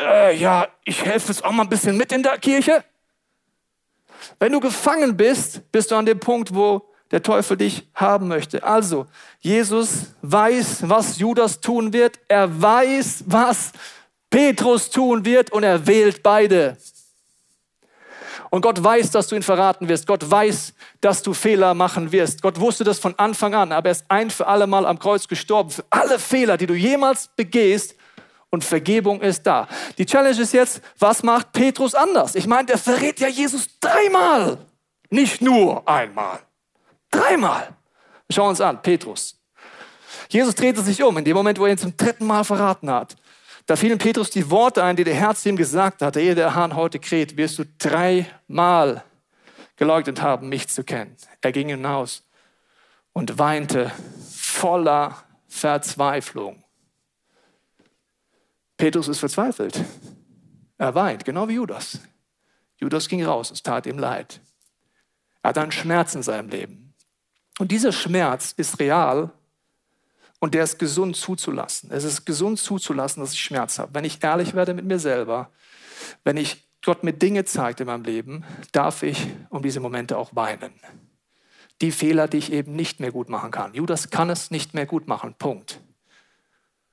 Äh, 0.00 0.36
ja, 0.36 0.68
ich 0.84 1.04
helfe 1.04 1.28
jetzt 1.28 1.44
auch 1.44 1.52
mal 1.52 1.62
ein 1.62 1.68
bisschen 1.68 1.96
mit 1.96 2.12
in 2.12 2.22
der 2.22 2.38
Kirche. 2.38 2.84
Wenn 4.38 4.52
du 4.52 4.60
gefangen 4.60 5.16
bist, 5.16 5.70
bist 5.72 5.90
du 5.90 5.96
an 5.96 6.06
dem 6.06 6.20
Punkt, 6.20 6.54
wo 6.54 6.90
der 7.10 7.22
Teufel 7.22 7.56
dich 7.56 7.88
haben 7.94 8.28
möchte. 8.28 8.62
Also, 8.62 9.06
Jesus 9.40 10.14
weiß, 10.22 10.88
was 10.88 11.18
Judas 11.18 11.60
tun 11.60 11.92
wird. 11.92 12.18
Er 12.28 12.60
weiß, 12.60 13.24
was 13.26 13.72
Petrus 14.28 14.90
tun 14.90 15.24
wird 15.24 15.50
und 15.50 15.64
er 15.64 15.86
wählt 15.86 16.22
beide. 16.22 16.76
Und 18.50 18.62
Gott 18.62 18.82
weiß, 18.82 19.12
dass 19.12 19.28
du 19.28 19.36
ihn 19.36 19.42
verraten 19.42 19.88
wirst. 19.88 20.06
Gott 20.06 20.28
weiß, 20.28 20.74
dass 21.00 21.22
du 21.22 21.34
Fehler 21.34 21.74
machen 21.74 22.10
wirst. 22.10 22.42
Gott 22.42 22.58
wusste 22.58 22.82
das 22.82 22.98
von 22.98 23.16
Anfang 23.16 23.54
an, 23.54 23.70
aber 23.72 23.88
er 23.88 23.92
ist 23.92 24.04
ein 24.08 24.30
für 24.30 24.46
alle 24.46 24.66
Mal 24.66 24.86
am 24.86 24.98
Kreuz 24.98 25.28
gestorben. 25.28 25.70
Für 25.70 25.84
alle 25.90 26.18
Fehler, 26.18 26.56
die 26.56 26.66
du 26.66 26.74
jemals 26.74 27.28
begehst, 27.36 27.94
und 28.50 28.64
Vergebung 28.64 29.20
ist 29.20 29.46
da. 29.46 29.68
Die 29.96 30.06
Challenge 30.06 30.40
ist 30.40 30.52
jetzt, 30.52 30.82
was 30.98 31.22
macht 31.22 31.52
Petrus 31.52 31.94
anders? 31.94 32.34
Ich 32.34 32.46
meine, 32.46 32.66
der 32.66 32.78
verrät 32.78 33.20
ja 33.20 33.28
Jesus 33.28 33.68
dreimal, 33.80 34.58
nicht 35.08 35.40
nur 35.40 35.86
einmal. 35.88 36.40
Dreimal. 37.10 37.68
Schauen 38.28 38.46
wir 38.46 38.50
uns 38.50 38.60
an, 38.60 38.82
Petrus. 38.82 39.36
Jesus 40.28 40.54
drehte 40.54 40.82
sich 40.82 41.02
um, 41.02 41.16
in 41.18 41.24
dem 41.24 41.36
Moment, 41.36 41.58
wo 41.58 41.66
er 41.66 41.72
ihn 41.72 41.78
zum 41.78 41.96
dritten 41.96 42.26
Mal 42.26 42.44
verraten 42.44 42.90
hat. 42.90 43.16
Da 43.66 43.76
fielen 43.76 43.98
Petrus 43.98 44.30
die 44.30 44.50
Worte 44.50 44.82
ein, 44.82 44.96
die 44.96 45.04
der 45.04 45.14
Herr 45.14 45.34
zu 45.34 45.48
ihm 45.48 45.56
gesagt 45.56 46.02
hatte, 46.02 46.20
ehe 46.20 46.34
der 46.34 46.54
Hahn 46.54 46.74
heute 46.74 46.98
kräht, 46.98 47.36
wirst 47.36 47.58
du 47.58 47.64
dreimal 47.78 49.04
geleugnet 49.76 50.22
haben, 50.22 50.48
mich 50.48 50.68
zu 50.68 50.84
kennen. 50.84 51.16
Er 51.40 51.52
ging 51.52 51.68
hinaus 51.68 52.22
und 53.12 53.38
weinte 53.38 53.90
voller 54.32 55.16
Verzweiflung. 55.48 56.59
Petrus 58.80 59.08
ist 59.08 59.18
verzweifelt. 59.18 59.78
Er 60.78 60.94
weint, 60.94 61.26
genau 61.26 61.46
wie 61.48 61.54
Judas. 61.54 62.00
Judas 62.78 63.08
ging 63.08 63.22
raus, 63.22 63.50
es 63.50 63.62
tat 63.62 63.84
ihm 63.86 63.98
leid. 63.98 64.40
Er 65.42 65.50
hat 65.50 65.58
einen 65.58 65.70
Schmerz 65.70 66.14
in 66.14 66.22
seinem 66.22 66.48
Leben. 66.48 66.94
Und 67.58 67.70
dieser 67.72 67.92
Schmerz 67.92 68.52
ist 68.56 68.80
real 68.80 69.30
und 70.38 70.54
der 70.54 70.64
ist 70.64 70.78
gesund 70.78 71.14
zuzulassen. 71.14 71.90
Es 71.92 72.04
ist 72.04 72.24
gesund 72.24 72.58
zuzulassen, 72.58 73.22
dass 73.22 73.34
ich 73.34 73.40
Schmerz 73.40 73.78
habe. 73.78 73.92
Wenn 73.92 74.06
ich 74.06 74.24
ehrlich 74.24 74.54
werde 74.54 74.72
mit 74.72 74.86
mir 74.86 74.98
selber, 74.98 75.50
wenn 76.24 76.38
ich 76.38 76.66
Gott 76.82 77.04
mir 77.04 77.12
Dinge 77.12 77.44
zeigt 77.44 77.80
in 77.80 77.86
meinem 77.86 78.04
Leben, 78.04 78.44
darf 78.72 79.02
ich 79.02 79.26
um 79.50 79.62
diese 79.62 79.80
Momente 79.80 80.16
auch 80.16 80.34
weinen. 80.34 80.72
Die 81.82 81.92
Fehler, 81.92 82.28
die 82.28 82.38
ich 82.38 82.50
eben 82.50 82.74
nicht 82.74 82.98
mehr 82.98 83.12
gut 83.12 83.28
machen 83.28 83.50
kann. 83.50 83.74
Judas 83.74 84.08
kann 84.08 84.30
es 84.30 84.50
nicht 84.50 84.72
mehr 84.72 84.86
gut 84.86 85.06
machen. 85.06 85.34
Punkt. 85.34 85.80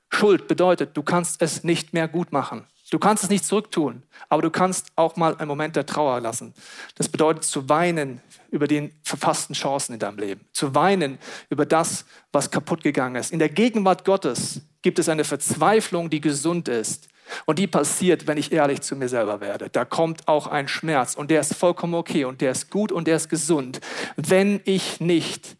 Schuld 0.10 0.48
bedeutet, 0.48 0.96
du 0.96 1.04
kannst 1.04 1.42
es 1.42 1.64
nicht 1.64 1.94
mehr 1.94 2.08
gut 2.08 2.32
machen. 2.32 2.66
Du 2.90 3.00
kannst 3.00 3.24
es 3.24 3.30
nicht 3.30 3.44
zurücktun, 3.44 4.04
aber 4.30 4.42
du 4.42 4.50
kannst 4.50 4.88
auch 4.96 5.18
mal 5.18 5.36
einen 5.36 5.50
Moment 5.50 5.76
der 5.76 5.86
Trauer 5.86 6.22
lassen. 6.22 6.54
Das 6.96 7.10
bedeutet 7.10 7.44
zu 7.44 7.68
weinen 7.68 8.22
über 8.50 8.66
die 8.66 8.94
verpassten 9.04 9.56
Chancen 9.56 9.94
in 9.94 10.00
deinem 10.00 10.18
Leben, 10.18 10.46
zu 10.54 10.74
weinen 10.74 11.18
über 11.50 11.66
das, 11.66 12.06
was 12.32 12.50
kaputt 12.50 12.84
gegangen 12.84 13.16
ist. 13.18 13.34
In 13.34 13.40
der 13.40 13.50
Gegenwart 13.50 14.06
Gottes 14.06 14.62
gibt 14.84 15.00
es 15.00 15.10
eine 15.10 15.26
Verzweiflung, 15.26 16.10
die 16.10 16.22
gesund 16.22 16.70
ist. 16.70 17.10
Und 17.46 17.60
die 17.60 17.68
passiert, 17.68 18.26
wenn 18.26 18.38
ich 18.38 18.54
ehrlich 18.54 18.80
zu 18.80 18.96
mir 18.96 19.10
selber 19.10 19.42
werde. 19.42 19.70
Da 19.70 19.84
kommt 19.84 20.30
auch 20.30 20.48
ein 20.48 20.70
Schmerz 20.70 21.14
und 21.14 21.30
der 21.30 21.42
ist 21.42 21.56
vollkommen 21.56 21.94
okay 21.94 22.24
und 22.24 22.40
der 22.40 22.52
ist 22.52 22.72
gut 22.72 22.94
und 22.94 23.06
der 23.06 23.18
ist 23.18 23.28
gesund, 23.28 23.82
wenn 24.16 24.62
ich 24.64 25.02
nicht 25.02 25.57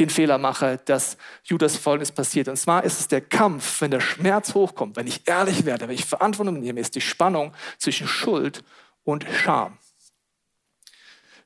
den 0.00 0.10
Fehler 0.10 0.38
mache, 0.38 0.80
dass 0.86 1.16
Judas 1.44 1.76
Folgendes 1.76 2.10
passiert. 2.10 2.48
Und 2.48 2.56
zwar 2.56 2.82
ist 2.82 2.98
es 2.98 3.08
der 3.08 3.20
Kampf, 3.20 3.80
wenn 3.80 3.90
der 3.90 4.00
Schmerz 4.00 4.54
hochkommt, 4.54 4.96
wenn 4.96 5.06
ich 5.06 5.28
ehrlich 5.28 5.64
werde, 5.64 5.86
wenn 5.86 5.94
ich 5.94 6.04
Verantwortung 6.04 6.58
nehme, 6.58 6.80
ist 6.80 6.94
die 6.94 7.00
Spannung 7.00 7.52
zwischen 7.78 8.08
Schuld 8.08 8.64
und 9.04 9.24
Scham. 9.30 9.78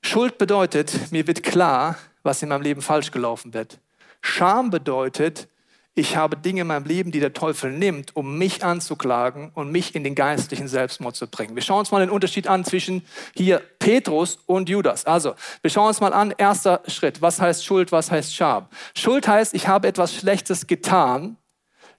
Schuld 0.01 0.39
bedeutet, 0.39 1.13
mir 1.13 1.27
wird 1.27 1.43
klar, 1.43 1.99
was 2.23 2.43
in 2.43 2.49
meinem 2.49 2.63
Leben 2.63 2.83
falsch 2.83 3.11
gelaufen 3.11 3.55
wird. 3.55 3.79
Scham 4.21 4.71
bedeutet, 4.71 5.49
ich 5.97 6.17
habe 6.17 6.37
Dinge 6.37 6.63
in 6.63 6.67
meinem 6.67 6.87
Leben, 6.87 7.13
die 7.13 7.21
der 7.21 7.33
Teufel 7.33 7.71
nimmt, 7.71 8.17
um 8.17 8.37
mich 8.37 8.65
anzuklagen 8.65 9.53
und 9.55 9.71
mich 9.71 9.95
in 9.95 10.03
den 10.03 10.17
geistlichen 10.17 10.67
Selbstmord 10.67 11.15
zu 11.15 11.29
bringen. 11.29 11.55
Wir 11.55 11.63
schauen 11.63 11.81
uns 11.81 11.93
mal 11.93 12.01
den 12.01 12.11
Unterschied 12.11 12.49
an 12.49 12.65
zwischen 12.65 13.07
hier 13.37 13.63
Petrus 13.79 14.41
und 14.47 14.69
Judas. 14.69 15.05
Also, 15.05 15.37
wir 15.63 15.71
schauen 15.71 15.89
uns 15.89 16.01
mal 16.01 16.13
an, 16.13 16.35
erster 16.37 16.83
Schritt. 16.89 17.23
Was 17.23 17.41
heißt 17.41 17.65
Schuld, 17.65 17.93
was 17.93 18.11
heißt 18.11 18.35
Scham? 18.35 18.67
Schuld 18.97 19.29
heißt, 19.29 19.55
ich 19.55 19.69
habe 19.69 19.87
etwas 19.87 20.13
Schlechtes 20.13 20.67
getan. 20.67 21.37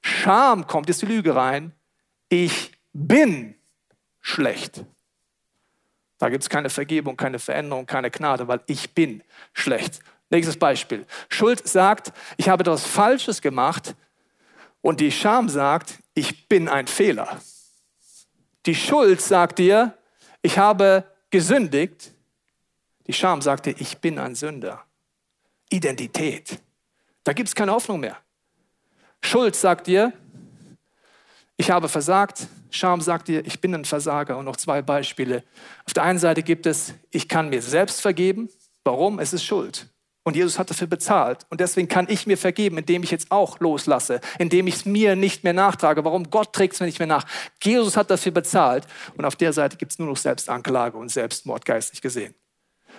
Scham 0.02 0.68
kommt, 0.68 0.90
ist 0.90 1.02
die 1.02 1.06
Lüge 1.06 1.34
rein. 1.34 1.72
Ich 2.28 2.74
bin 2.92 3.56
schlecht. 4.20 4.84
Da 6.18 6.28
gibt 6.30 6.44
es 6.44 6.50
keine 6.50 6.70
Vergebung, 6.70 7.16
keine 7.16 7.40
Veränderung, 7.40 7.86
keine 7.86 8.12
Gnade, 8.12 8.48
weil 8.48 8.60
ich 8.68 8.94
bin 8.94 9.24
schlecht. 9.54 10.02
Nächstes 10.30 10.58
Beispiel. 10.58 11.06
Schuld 11.30 11.68
sagt, 11.68 12.12
ich 12.38 12.50
habe 12.50 12.62
etwas 12.62 12.86
Falsches 12.86 13.42
gemacht 13.42 13.96
und 14.82 15.00
die 15.00 15.12
Scham 15.12 15.50
sagt, 15.50 16.00
ich 16.14 16.48
bin 16.48 16.68
ein 16.68 16.88
Fehler. 16.88 17.40
Die 18.66 18.76
Schuld 18.76 19.22
sagt 19.22 19.60
dir, 19.60 19.98
ich 20.42 20.58
habe 20.58 21.04
gesündigt. 21.30 22.12
Die 23.08 23.14
Scham 23.14 23.42
sagt 23.42 23.68
dir, 23.68 23.76
ich 23.78 24.00
bin 24.00 24.18
ein 24.18 24.36
Sünder. 24.36 24.84
Identität. 25.70 26.60
Da 27.24 27.34
gibt 27.34 27.50
es 27.50 27.56
keine 27.56 27.72
Hoffnung 27.72 28.00
mehr. 28.00 28.18
Schuld 29.22 29.56
sagt 29.56 29.88
dir, 29.88 30.14
ich 31.58 31.72
habe 31.72 31.88
versagt. 31.88 32.48
Scham 32.70 33.02
sagt 33.02 33.28
dir, 33.28 33.46
ich 33.46 33.62
bin 33.62 33.74
ein 33.74 33.86
Versager. 33.86 34.38
Und 34.38 34.46
noch 34.46 34.58
zwei 34.58 34.82
Beispiele. 34.82 35.44
Auf 35.86 35.94
der 35.94 36.04
einen 36.04 36.20
Seite 36.20 36.44
gibt 36.44 36.66
es, 36.66 36.94
ich 37.12 37.28
kann 37.28 37.50
mir 37.50 37.62
selbst 37.62 38.02
vergeben. 38.02 38.50
Warum? 38.84 39.20
Es 39.20 39.34
ist 39.34 39.44
Schuld. 39.44 39.88
Und 40.26 40.36
Jesus 40.36 40.58
hat 40.58 40.72
dafür 40.72 40.88
bezahlt. 40.88 41.46
Und 41.52 41.62
deswegen 41.62 41.88
kann 41.88 42.08
ich 42.10 42.26
mir 42.26 42.36
vergeben, 42.36 42.80
indem 42.80 43.04
ich 43.04 43.12
jetzt 43.12 43.30
auch 43.30 43.60
loslasse, 43.60 44.22
indem 44.40 44.66
ich 44.66 44.78
es 44.78 44.86
mir 44.86 45.16
nicht 45.16 45.44
mehr 45.44 45.54
nachtrage. 45.54 46.04
Warum? 46.04 46.32
Gott 46.32 46.52
trägt 46.52 46.74
es 46.74 46.80
mir 46.80 46.88
nicht 46.88 46.98
mehr 46.98 47.08
nach. 47.08 47.26
Jesus 47.62 47.96
hat 47.96 48.10
dafür 48.10 48.32
bezahlt. 48.32 48.88
Und 49.16 49.24
auf 49.24 49.36
der 49.36 49.54
Seite 49.54 49.78
gibt 49.78 49.92
es 49.92 50.00
nur 50.00 50.08
noch 50.08 50.18
Selbstanklage 50.18 50.98
und 50.98 51.10
Selbstmord, 51.10 51.64
geistlich 51.64 52.02
gesehen. 52.02 52.34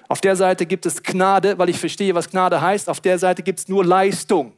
Auf 0.08 0.20
der 0.20 0.36
Seite 0.36 0.66
gibt 0.66 0.86
es 0.86 1.02
Gnade, 1.02 1.58
weil 1.58 1.68
ich 1.68 1.80
verstehe, 1.80 2.14
was 2.14 2.30
Gnade 2.30 2.60
heißt. 2.60 2.88
Auf 2.88 3.00
der 3.00 3.18
Seite 3.18 3.42
gibt 3.42 3.58
es 3.58 3.66
nur 3.66 3.84
Leistung. 3.84 4.52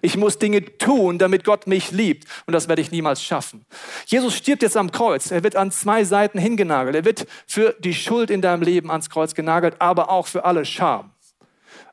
Ich 0.00 0.16
muss 0.16 0.38
Dinge 0.38 0.76
tun, 0.78 1.18
damit 1.18 1.44
Gott 1.44 1.68
mich 1.68 1.92
liebt. 1.92 2.26
Und 2.46 2.52
das 2.52 2.66
werde 2.66 2.82
ich 2.82 2.90
niemals 2.90 3.22
schaffen. 3.22 3.64
Jesus 4.06 4.34
stirbt 4.34 4.62
jetzt 4.62 4.76
am 4.76 4.90
Kreuz. 4.90 5.30
Er 5.30 5.44
wird 5.44 5.54
an 5.54 5.70
zwei 5.70 6.02
Seiten 6.02 6.40
hingenagelt. 6.40 6.96
Er 6.96 7.04
wird 7.04 7.28
für 7.46 7.76
die 7.78 7.94
Schuld 7.94 8.28
in 8.28 8.42
deinem 8.42 8.62
Leben 8.62 8.90
ans 8.90 9.08
Kreuz 9.08 9.36
genagelt, 9.36 9.76
aber 9.78 10.10
auch 10.10 10.26
für 10.26 10.44
alle 10.44 10.64
Scham. 10.64 11.11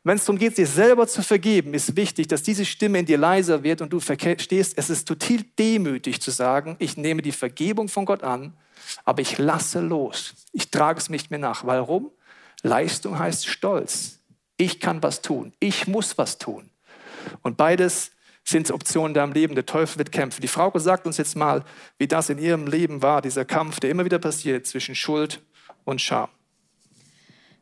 Wenn 0.04 0.16
es 0.16 0.26
darum 0.26 0.40
geht, 0.40 0.58
dir 0.58 0.68
selber 0.68 1.08
zu 1.08 1.22
vergeben, 1.22 1.74
ist 1.74 1.96
wichtig, 1.96 2.28
dass 2.28 2.42
diese 2.42 2.66
Stimme 2.66 3.00
in 3.00 3.06
dir 3.06 3.18
leiser 3.18 3.64
wird 3.64 3.82
und 3.82 3.92
du 3.92 4.00
verstehst, 4.00 4.74
es 4.78 4.90
ist 4.90 5.08
total 5.08 5.40
demütig 5.58 6.22
zu 6.22 6.32
sagen, 6.32 6.78
ich 6.80 6.96
nehme 6.96 7.22
die 7.22 7.34
Vergebung 7.34 7.90
von 7.90 8.06
Gott 8.06 8.24
an, 8.24 8.54
aber 9.04 9.22
ich 9.22 9.38
lasse 9.38 9.82
los. 9.82 10.36
Ich 10.54 10.72
trage 10.72 11.00
es 11.00 11.10
nicht 11.10 11.32
mehr 11.32 11.40
nach. 11.40 11.66
Warum? 11.66 12.12
Leistung 12.64 13.20
heißt 13.20 13.48
Stolz. 13.48 14.20
Ich 14.58 14.80
kann 14.80 15.04
was 15.04 15.22
tun. 15.22 15.54
Ich 15.60 15.88
muss 15.88 16.18
was 16.18 16.38
tun. 16.38 16.70
Und 17.42 17.58
beides 17.58 18.12
sind 18.44 18.72
Optionen 18.72 19.12
in 19.12 19.14
deinem 19.14 19.34
Leben. 19.34 19.56
Der 19.56 19.66
Teufel 19.66 20.00
wird 20.00 20.12
kämpfen. 20.12 20.42
Die 20.42 20.48
Frau 20.48 20.72
sagt 20.80 21.06
uns 21.06 21.18
jetzt 21.18 21.36
mal, 21.36 21.64
wie 21.98 22.08
das 22.08 22.30
in 22.30 22.40
ihrem 22.40 22.68
Leben 22.68 23.02
war, 23.02 23.22
dieser 23.22 23.46
Kampf, 23.46 23.80
der 23.80 23.90
immer 23.90 24.06
wieder 24.06 24.20
passiert 24.20 24.66
zwischen 24.66 24.96
Schuld 24.96 25.42
und 25.84 26.02
Scham. 26.02 26.30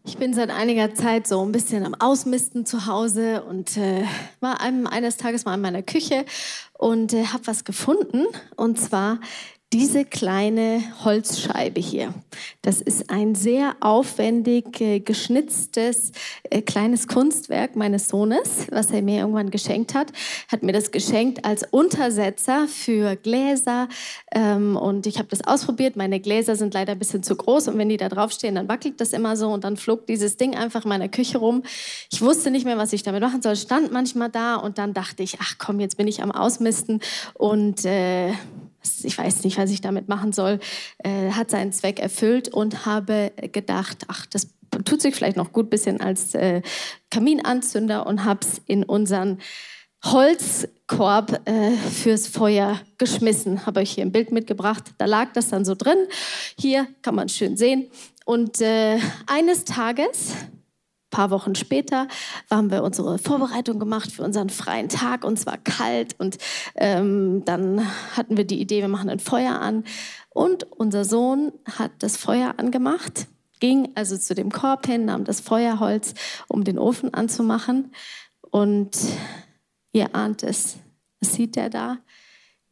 Ich 0.07 0.17
bin 0.17 0.33
seit 0.33 0.51
einiger 0.51 0.95
Zeit 0.95 1.27
so 1.27 1.45
ein 1.45 1.51
bisschen 1.51 1.85
am 1.85 1.93
Ausmisten 1.93 2.65
zu 2.65 2.85
Hause 2.87 3.43
und 3.43 3.75
äh, 3.75 4.05
war 4.39 4.61
einem, 4.61 4.87
eines 4.87 5.17
Tages 5.17 5.43
mal 5.43 5.55
in 5.55 5.61
meiner 5.61 5.83
Küche 5.83 6.23
und 6.71 7.11
äh, 7.11 7.25
habe 7.25 7.45
was 7.45 7.65
gefunden. 7.65 8.25
Und 8.55 8.79
zwar 8.79 9.19
diese 9.73 10.05
kleine 10.05 10.81
Holzscheibe 11.03 11.81
hier. 11.81 12.13
Das 12.61 12.79
ist 12.79 13.09
ein 13.09 13.35
sehr 13.35 13.75
aufwendig 13.81 14.79
äh, 14.79 15.01
geschnitztes 15.01 16.13
äh, 16.49 16.61
kleines 16.61 17.09
Kunstwerk 17.09 17.75
meines 17.75 18.07
Sohnes, 18.07 18.67
was 18.71 18.91
er 18.91 19.01
mir 19.01 19.19
irgendwann 19.19 19.51
geschenkt 19.51 19.93
hat. 19.93 20.13
Hat 20.49 20.63
mir 20.63 20.71
das 20.71 20.91
geschenkt 20.91 21.43
als 21.43 21.63
Untersetzer 21.69 22.69
für 22.69 23.17
Gläser. 23.17 23.89
Ähm, 24.33 24.77
und 24.77 25.05
ich 25.05 25.17
habe 25.17 25.27
das 25.27 25.45
ausprobiert. 25.45 25.97
Meine 25.97 26.21
Gläser 26.21 26.55
sind 26.55 26.73
leider 26.73 26.93
ein 26.93 26.99
bisschen 26.99 27.23
zu 27.23 27.35
groß 27.35 27.67
und 27.67 27.77
wenn 27.77 27.89
die 27.89 27.97
da 27.97 28.07
draufstehen, 28.07 28.55
dann 28.55 28.69
wackelt 28.69 29.01
das 29.01 29.11
immer 29.11 29.35
so 29.35 29.49
und 29.49 29.65
dann 29.65 29.75
flog 29.75 30.07
dieses 30.07 30.37
Ding 30.37 30.55
einfach 30.55 30.85
in 30.85 30.89
meiner 30.89 31.09
Küche 31.09 31.39
rum. 31.39 31.63
Ich 32.09 32.21
wusste 32.21 32.51
nicht 32.51 32.63
mehr, 32.63 32.77
was 32.77 32.93
ich 32.93 33.03
damit 33.03 33.21
machen 33.21 33.41
soll. 33.41 33.57
Stand 33.57 33.91
manchmal 33.91 34.29
da 34.29 34.55
und 34.55 34.77
dann 34.77 34.93
dachte 34.93 35.23
ich, 35.23 35.39
ach 35.41 35.55
komm, 35.57 35.81
jetzt 35.81 35.97
bin 35.97 36.07
ich 36.07 36.23
am 36.23 36.31
Ausmisten 36.31 37.01
und 37.33 37.83
äh, 37.83 38.31
ich 39.03 39.17
weiß 39.17 39.43
nicht, 39.43 39.57
was 39.57 39.71
ich 39.71 39.81
damit 39.81 40.07
machen 40.07 40.31
soll, 40.31 40.59
äh, 40.99 41.31
hat 41.31 41.49
seinen 41.49 41.71
Zweck 41.71 41.99
erfüllt 41.99 42.49
und 42.49 42.85
habe 42.85 43.31
gedacht, 43.51 44.05
ach, 44.07 44.25
das 44.27 44.47
tut 44.85 45.01
sich 45.01 45.15
vielleicht 45.15 45.37
noch 45.37 45.51
gut 45.53 45.69
bisschen 45.69 46.01
als 46.01 46.35
äh, 46.35 46.61
Kaminanzünder 47.09 48.05
und 48.05 48.25
habe 48.25 48.41
es 48.41 48.61
in 48.65 48.83
unseren 48.83 49.39
Holzkorb 50.03 51.41
äh, 51.47 51.71
fürs 51.71 52.27
Feuer 52.27 52.79
geschmissen. 52.97 53.65
Habe 53.65 53.79
euch 53.81 53.91
hier 53.91 54.05
ein 54.05 54.11
Bild 54.11 54.31
mitgebracht. 54.31 54.83
Da 54.97 55.05
lag 55.05 55.33
das 55.33 55.49
dann 55.49 55.65
so 55.65 55.75
drin. 55.75 55.97
Hier 56.59 56.87
kann 57.01 57.15
man 57.15 57.29
schön 57.29 57.57
sehen. 57.57 57.89
Und 58.25 58.61
äh, 58.61 58.99
eines 59.25 59.65
Tages 59.65 60.33
paar 61.09 61.31
Wochen 61.31 61.55
später 61.55 62.07
haben 62.49 62.71
wir 62.71 62.83
unsere 62.83 63.17
Vorbereitung 63.17 63.79
gemacht 63.79 64.11
für 64.11 64.23
unseren 64.23 64.49
freien 64.49 64.89
Tag 64.89 65.23
und 65.23 65.37
es 65.37 65.45
war 65.45 65.57
kalt 65.57 66.15
und 66.19 66.37
ähm, 66.75 67.43
dann 67.45 67.81
hatten 68.15 68.37
wir 68.37 68.45
die 68.45 68.59
Idee, 68.59 68.81
wir 68.81 68.87
machen 68.87 69.09
ein 69.09 69.19
Feuer 69.19 69.59
an 69.59 69.83
und 70.29 70.63
unser 70.71 71.05
Sohn 71.05 71.51
hat 71.77 71.91
das 71.99 72.17
Feuer 72.17 72.55
angemacht, 72.57 73.27
ging 73.59 73.89
also 73.95 74.17
zu 74.17 74.35
dem 74.35 74.51
Korb 74.51 74.85
hin, 74.85 75.05
nahm 75.05 75.23
das 75.23 75.39
Feuerholz, 75.39 76.13
um 76.47 76.63
den 76.63 76.77
Ofen 76.77 77.13
anzumachen 77.13 77.93
und 78.51 78.97
ihr 79.93 80.15
ahnt 80.15 80.43
es, 80.43 80.77
was 81.19 81.33
sieht 81.33 81.57
er 81.57 81.69
da? 81.69 81.97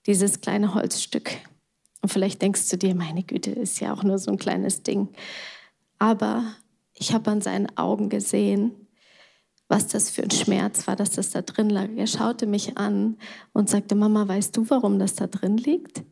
Dieses 0.06 0.41
kleine 0.41 0.74
Holzstück. 0.76 1.32
Und 2.02 2.10
vielleicht 2.10 2.41
denkst 2.43 2.69
du 2.69 2.78
dir, 2.78 2.93
meine 2.93 3.24
Güte, 3.24 3.50
ist 3.50 3.80
ja 3.80 3.91
auch 3.91 4.04
nur 4.04 4.19
so 4.19 4.30
ein 4.30 4.38
kleines 4.38 4.84
Ding. 4.84 5.10
Aber 5.98 6.43
ich 6.97 7.13
habe 7.13 7.29
an 7.31 7.41
seinen 7.41 7.77
Augen 7.77 8.10
gesehen, 8.10 8.88
was 9.67 9.88
das 9.88 10.10
für 10.10 10.23
ein 10.23 10.31
Schmerz 10.31 10.88
war, 10.88 10.95
dass 10.95 11.12
das 11.12 11.31
da 11.31 11.41
drin 11.41 11.69
lag. 11.69 11.89
Er 11.95 12.08
schaute 12.08 12.45
mich 12.45 12.77
an 12.77 13.17
und 13.51 13.69
sagte, 13.69 13.95
Mama, 13.95 14.27
weißt 14.27 14.55
du, 14.55 14.69
warum 14.69 14.99
das 14.99 15.15
da 15.15 15.27
drin 15.27 15.58
liegt? 15.58 16.03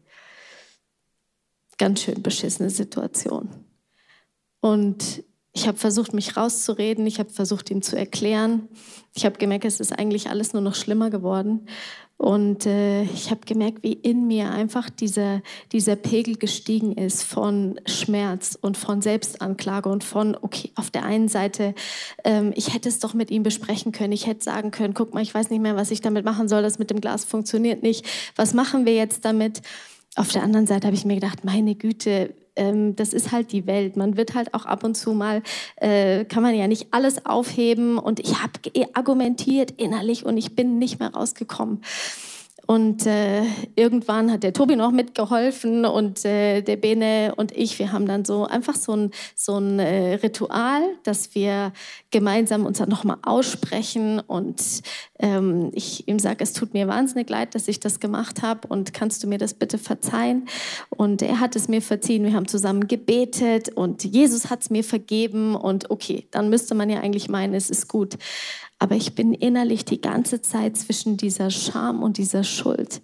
Ganz 1.77 2.01
schön 2.01 2.21
beschissene 2.21 2.69
Situation. 2.69 3.49
Und 4.59 5.23
ich 5.55 5.67
habe 5.67 5.77
versucht, 5.77 6.13
mich 6.13 6.35
rauszureden, 6.35 7.05
ich 7.05 7.19
habe 7.19 7.29
versucht, 7.29 7.69
ihm 7.69 7.83
zu 7.83 7.95
erklären. 7.95 8.69
Ich 9.13 9.25
habe 9.25 9.37
gemerkt, 9.37 9.65
es 9.65 9.79
ist 9.79 9.91
eigentlich 9.91 10.29
alles 10.29 10.53
nur 10.53 10.63
noch 10.63 10.73
schlimmer 10.73 11.11
geworden. 11.11 11.67
Und 12.17 12.65
äh, 12.65 13.03
ich 13.03 13.31
habe 13.31 13.41
gemerkt, 13.45 13.83
wie 13.83 13.93
in 13.93 14.27
mir 14.27 14.51
einfach 14.51 14.89
dieser, 14.89 15.41
dieser 15.71 15.95
Pegel 15.95 16.37
gestiegen 16.37 16.93
ist 16.93 17.23
von 17.23 17.79
Schmerz 17.85 18.57
und 18.59 18.77
von 18.77 19.01
Selbstanklage 19.01 19.89
und 19.89 20.03
von, 20.03 20.37
okay, 20.41 20.71
auf 20.75 20.89
der 20.89 21.03
einen 21.03 21.27
Seite, 21.27 21.75
ähm, 22.23 22.53
ich 22.55 22.73
hätte 22.73 22.87
es 22.87 22.99
doch 22.99 23.13
mit 23.13 23.29
ihm 23.29 23.43
besprechen 23.43 23.91
können. 23.91 24.13
Ich 24.13 24.27
hätte 24.27 24.43
sagen 24.43 24.71
können, 24.71 24.93
guck 24.93 25.13
mal, 25.13 25.21
ich 25.21 25.33
weiß 25.33 25.49
nicht 25.49 25.61
mehr, 25.61 25.75
was 25.75 25.91
ich 25.91 26.01
damit 26.01 26.23
machen 26.23 26.47
soll. 26.47 26.61
Das 26.61 26.79
mit 26.79 26.91
dem 26.91 27.01
Glas 27.01 27.25
funktioniert 27.25 27.83
nicht. 27.83 28.05
Was 28.35 28.53
machen 28.53 28.85
wir 28.85 28.95
jetzt 28.95 29.25
damit? 29.25 29.61
Auf 30.15 30.29
der 30.29 30.43
anderen 30.43 30.67
Seite 30.67 30.87
habe 30.87 30.95
ich 30.95 31.05
mir 31.05 31.15
gedacht, 31.15 31.43
meine 31.43 31.75
Güte, 31.75 32.35
ähm, 32.55 32.95
das 32.95 33.13
ist 33.13 33.31
halt 33.31 33.51
die 33.51 33.65
Welt. 33.67 33.97
Man 33.97 34.17
wird 34.17 34.35
halt 34.35 34.53
auch 34.53 34.65
ab 34.65 34.83
und 34.83 34.95
zu 34.95 35.13
mal, 35.13 35.41
äh, 35.77 36.25
kann 36.25 36.43
man 36.43 36.55
ja 36.55 36.67
nicht 36.67 36.87
alles 36.91 37.25
aufheben. 37.25 37.97
Und 37.97 38.19
ich 38.19 38.41
habe 38.41 38.53
argumentiert 38.93 39.71
innerlich 39.71 40.25
und 40.25 40.37
ich 40.37 40.55
bin 40.55 40.79
nicht 40.79 40.99
mehr 40.99 41.13
rausgekommen. 41.13 41.81
Und 42.65 43.05
äh, 43.05 43.43
irgendwann 43.75 44.31
hat 44.31 44.43
der 44.43 44.53
Tobi 44.53 44.77
noch 44.77 44.91
mitgeholfen 44.91 45.83
und 45.85 46.23
äh, 46.23 46.61
der 46.61 46.77
Bene 46.77 47.33
und 47.35 47.51
ich, 47.51 47.77
wir 47.77 47.91
haben 47.91 48.05
dann 48.05 48.23
so 48.23 48.45
einfach 48.45 48.75
so 48.75 48.95
ein, 48.95 49.11
so 49.35 49.57
ein 49.57 49.79
äh, 49.79 50.13
Ritual, 50.15 50.81
dass 51.03 51.35
wir 51.35 51.73
gemeinsam 52.09 52.65
uns 52.65 52.77
dann 52.77 52.87
nochmal 52.87 53.17
aussprechen 53.21 54.21
und 54.21 54.81
ähm, 55.19 55.71
ich 55.73 56.07
ihm 56.07 56.19
sage, 56.19 56.41
es 56.41 56.53
tut 56.53 56.73
mir 56.73 56.87
wahnsinnig 56.87 57.29
leid, 57.29 57.53
dass 57.53 57.67
ich 57.67 57.81
das 57.81 57.99
gemacht 57.99 58.41
habe 58.41 58.65
und 58.69 58.93
kannst 58.93 59.23
du 59.23 59.27
mir 59.27 59.37
das 59.37 59.53
bitte 59.53 59.77
verzeihen? 59.77 60.47
Und 60.89 61.21
er 61.21 61.41
hat 61.41 61.57
es 61.57 61.67
mir 61.67 61.81
verziehen, 61.81 62.23
wir 62.23 62.33
haben 62.33 62.47
zusammen 62.47 62.87
gebetet 62.87 63.69
und 63.75 64.05
Jesus 64.05 64.49
hat 64.49 64.61
es 64.61 64.69
mir 64.69 64.85
vergeben 64.85 65.55
und 65.55 65.91
okay, 65.91 66.27
dann 66.31 66.49
müsste 66.49 66.75
man 66.75 66.89
ja 66.89 67.01
eigentlich 67.01 67.27
meinen, 67.27 67.55
es 67.55 67.69
ist 67.69 67.89
gut. 67.89 68.17
Aber 68.83 68.97
ich 68.97 69.15
bin 69.15 69.33
innerlich 69.33 69.85
die 69.85 70.01
ganze 70.01 70.41
Zeit 70.41 70.75
zwischen 70.75 71.15
dieser 71.15 71.49
Scham 71.51 72.03
und 72.03 72.17
dieser 72.17 72.43
Schuld 72.43 73.01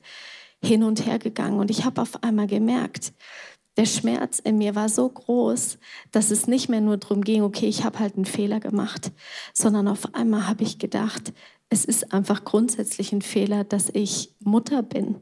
hin 0.61 0.83
und 0.83 1.05
her 1.05 1.19
gegangen. 1.19 1.57
Und 1.57 1.71
ich 1.71 1.85
habe 1.85 2.01
auf 2.01 2.21
einmal 2.21 2.47
gemerkt, 2.47 3.13
der 3.77 3.85
Schmerz 3.85 4.39
in 4.39 4.57
mir 4.57 4.75
war 4.75 4.89
so 4.89 5.07
groß, 5.07 5.77
dass 6.11 6.31
es 6.31 6.47
nicht 6.47 6.67
mehr 6.67 6.81
nur 6.81 6.97
darum 6.97 7.23
ging, 7.23 7.43
okay, 7.43 7.67
ich 7.67 7.85
habe 7.85 7.99
halt 7.99 8.17
einen 8.17 8.25
Fehler 8.25 8.59
gemacht, 8.59 9.13
sondern 9.53 9.87
auf 9.87 10.13
einmal 10.13 10.47
habe 10.47 10.63
ich 10.63 10.79
gedacht, 10.79 11.31
es 11.69 11.85
ist 11.85 12.11
einfach 12.11 12.43
grundsätzlich 12.43 13.13
ein 13.13 13.21
Fehler, 13.21 13.63
dass 13.63 13.87
ich 13.87 14.35
Mutter 14.41 14.83
bin, 14.83 15.21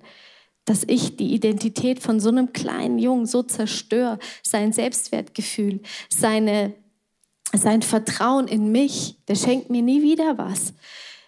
dass 0.65 0.83
ich 0.85 1.17
die 1.17 1.35
Identität 1.35 1.99
von 1.99 2.19
so 2.19 2.29
einem 2.29 2.51
kleinen 2.51 2.97
Jungen 2.97 3.27
so 3.27 3.43
zerstöre, 3.43 4.17
sein 4.41 4.73
Selbstwertgefühl, 4.73 5.81
seine 6.09 6.73
sein 7.57 7.81
Vertrauen 7.81 8.47
in 8.47 8.71
mich, 8.71 9.17
der 9.27 9.35
schenkt 9.35 9.69
mir 9.69 9.81
nie 9.81 10.01
wieder 10.01 10.37
was. 10.37 10.73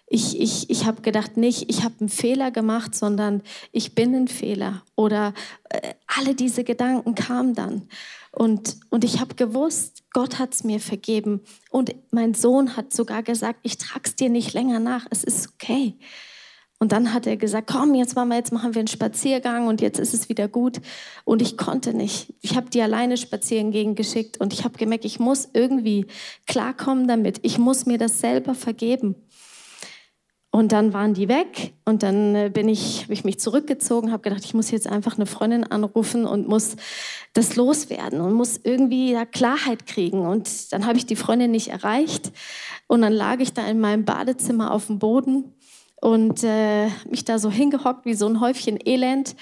Ich, 0.06 0.40
ich, 0.40 0.68
ich 0.68 0.86
habe 0.86 1.02
gedacht, 1.02 1.36
nicht, 1.36 1.70
ich 1.70 1.84
habe 1.84 1.94
einen 2.00 2.08
Fehler 2.08 2.50
gemacht, 2.50 2.96
sondern 2.96 3.42
ich 3.70 3.94
bin 3.94 4.14
ein 4.14 4.28
Fehler. 4.28 4.82
Oder 4.96 5.34
äh, 5.68 5.94
alle 6.06 6.34
diese 6.34 6.64
Gedanken 6.64 7.14
kamen 7.14 7.54
dann. 7.54 7.88
Und, 8.32 8.76
und 8.90 9.04
ich 9.04 9.20
habe 9.20 9.34
gewusst, 9.34 10.02
Gott 10.12 10.38
hat 10.38 10.54
es 10.54 10.64
mir 10.64 10.80
vergeben. 10.80 11.42
Und 11.70 11.94
mein 12.10 12.34
Sohn 12.34 12.76
hat 12.76 12.92
sogar 12.92 13.22
gesagt, 13.22 13.60
ich 13.62 13.78
trage 13.78 14.02
es 14.04 14.16
dir 14.16 14.30
nicht 14.30 14.52
länger 14.52 14.80
nach, 14.80 15.06
es 15.10 15.22
ist 15.22 15.48
okay. 15.54 15.96
Und 16.82 16.92
dann 16.92 17.12
hat 17.12 17.26
er 17.26 17.36
gesagt, 17.36 17.70
komm, 17.70 17.94
jetzt 17.94 18.16
Mama, 18.16 18.36
jetzt 18.36 18.52
machen 18.52 18.74
wir 18.74 18.78
einen 18.80 18.88
Spaziergang 18.88 19.66
und 19.66 19.82
jetzt 19.82 20.00
ist 20.00 20.14
es 20.14 20.30
wieder 20.30 20.48
gut. 20.48 20.80
Und 21.24 21.42
ich 21.42 21.58
konnte 21.58 21.92
nicht. 21.92 22.32
Ich 22.40 22.56
habe 22.56 22.70
die 22.70 22.80
alleine 22.80 23.18
spazieren 23.18 23.70
gegen 23.70 23.94
geschickt 23.94 24.40
und 24.40 24.54
ich 24.54 24.64
habe 24.64 24.78
gemerkt, 24.78 25.04
ich 25.04 25.20
muss 25.20 25.50
irgendwie 25.52 26.06
klarkommen 26.46 27.06
damit. 27.06 27.40
Ich 27.42 27.58
muss 27.58 27.84
mir 27.84 27.98
das 27.98 28.20
selber 28.20 28.54
vergeben. 28.54 29.14
Und 30.52 30.72
dann 30.72 30.94
waren 30.94 31.12
die 31.14 31.28
weg 31.28 31.74
und 31.84 32.02
dann 32.02 32.34
äh, 32.34 32.50
bin 32.52 32.68
ich, 32.68 33.04
habe 33.04 33.12
ich 33.12 33.24
mich 33.24 33.38
zurückgezogen, 33.38 34.10
habe 34.10 34.22
gedacht, 34.22 34.44
ich 34.44 34.54
muss 34.54 34.72
jetzt 34.72 34.88
einfach 34.88 35.16
eine 35.16 35.26
Freundin 35.26 35.62
anrufen 35.62 36.24
und 36.24 36.48
muss 36.48 36.74
das 37.34 37.54
loswerden 37.54 38.20
und 38.20 38.32
muss 38.32 38.58
irgendwie 38.64 39.12
da 39.12 39.26
Klarheit 39.26 39.86
kriegen. 39.86 40.26
Und 40.26 40.72
dann 40.72 40.86
habe 40.86 40.98
ich 40.98 41.06
die 41.06 41.14
Freundin 41.14 41.52
nicht 41.52 41.68
erreicht 41.68 42.32
und 42.88 43.02
dann 43.02 43.12
lag 43.12 43.38
ich 43.38 43.52
da 43.52 43.64
in 43.68 43.78
meinem 43.78 44.04
Badezimmer 44.04 44.72
auf 44.72 44.86
dem 44.86 44.98
Boden 44.98 45.54
und 46.00 46.42
äh, 46.44 46.86
mich 47.08 47.24
da 47.24 47.38
so 47.38 47.50
hingehockt 47.50 48.04
wie 48.04 48.14
so 48.14 48.26
ein 48.26 48.40
Häufchen 48.40 48.78
Elend 48.84 49.34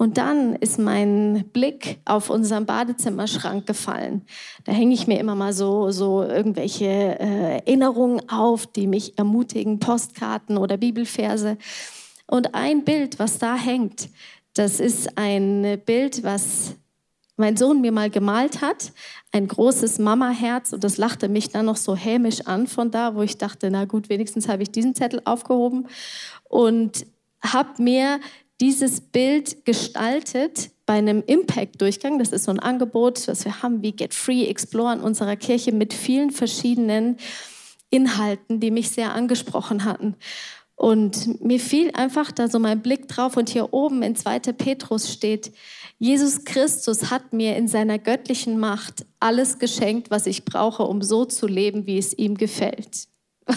und 0.00 0.16
dann 0.16 0.54
ist 0.54 0.78
mein 0.78 1.44
Blick 1.52 2.00
auf 2.06 2.30
unseren 2.30 2.64
Badezimmerschrank 2.64 3.66
gefallen. 3.66 4.22
Da 4.64 4.72
hänge 4.72 4.94
ich 4.94 5.06
mir 5.06 5.20
immer 5.20 5.34
mal 5.34 5.52
so, 5.52 5.90
so 5.90 6.22
irgendwelche 6.22 6.86
äh, 6.86 7.58
Erinnerungen 7.58 8.26
auf, 8.30 8.66
die 8.66 8.86
mich 8.86 9.18
ermutigen, 9.18 9.78
Postkarten 9.78 10.56
oder 10.56 10.78
Bibelverse. 10.78 11.58
Und 12.26 12.54
ein 12.54 12.82
Bild, 12.82 13.18
was 13.18 13.38
da 13.38 13.56
hängt, 13.56 14.08
das 14.54 14.80
ist 14.80 15.18
ein 15.18 15.78
Bild, 15.84 16.24
was 16.24 16.76
mein 17.40 17.56
Sohn 17.56 17.80
mir 17.80 17.90
mal 17.90 18.10
gemalt 18.10 18.60
hat. 18.60 18.92
Ein 19.32 19.48
großes 19.48 19.98
Mama-Herz 19.98 20.72
und 20.72 20.84
das 20.84 20.96
lachte 20.96 21.28
mich 21.28 21.48
dann 21.48 21.66
noch 21.66 21.76
so 21.76 21.96
hämisch 21.96 22.46
an 22.46 22.66
von 22.66 22.90
da, 22.90 23.14
wo 23.16 23.22
ich 23.22 23.38
dachte, 23.38 23.70
na 23.70 23.84
gut, 23.84 24.08
wenigstens 24.08 24.48
habe 24.48 24.62
ich 24.62 24.70
diesen 24.70 24.94
Zettel 24.94 25.20
aufgehoben 25.24 25.88
und 26.48 27.06
habe 27.42 27.82
mir 27.82 28.20
dieses 28.60 29.00
Bild 29.00 29.64
gestaltet 29.64 30.70
bei 30.84 30.94
einem 30.94 31.22
Impact-Durchgang. 31.26 32.18
Das 32.18 32.30
ist 32.30 32.44
so 32.44 32.50
ein 32.50 32.60
Angebot, 32.60 33.26
was 33.26 33.44
wir 33.44 33.62
haben 33.62 33.82
wie 33.82 33.92
Get 33.92 34.12
Free, 34.12 34.44
Explore 34.44 34.94
in 34.94 35.00
unserer 35.00 35.36
Kirche 35.36 35.72
mit 35.72 35.94
vielen 35.94 36.30
verschiedenen 36.30 37.16
Inhalten, 37.90 38.60
die 38.60 38.70
mich 38.70 38.90
sehr 38.90 39.14
angesprochen 39.14 39.84
hatten. 39.84 40.16
Und 40.76 41.42
mir 41.42 41.60
fiel 41.60 41.90
einfach 41.92 42.32
da 42.32 42.48
so 42.48 42.58
mein 42.58 42.80
Blick 42.80 43.06
drauf 43.06 43.36
und 43.36 43.50
hier 43.50 43.74
oben 43.74 44.02
in 44.02 44.16
2. 44.16 44.38
Petrus 44.54 45.12
steht, 45.12 45.52
Jesus 46.02 46.44
Christus 46.46 47.10
hat 47.10 47.34
mir 47.34 47.56
in 47.56 47.68
seiner 47.68 47.98
göttlichen 47.98 48.58
Macht 48.58 49.04
alles 49.20 49.58
geschenkt, 49.58 50.10
was 50.10 50.26
ich 50.26 50.46
brauche, 50.46 50.82
um 50.84 51.02
so 51.02 51.26
zu 51.26 51.46
leben, 51.46 51.86
wie 51.86 51.98
es 51.98 52.14
ihm 52.14 52.38
gefällt. 52.38 53.06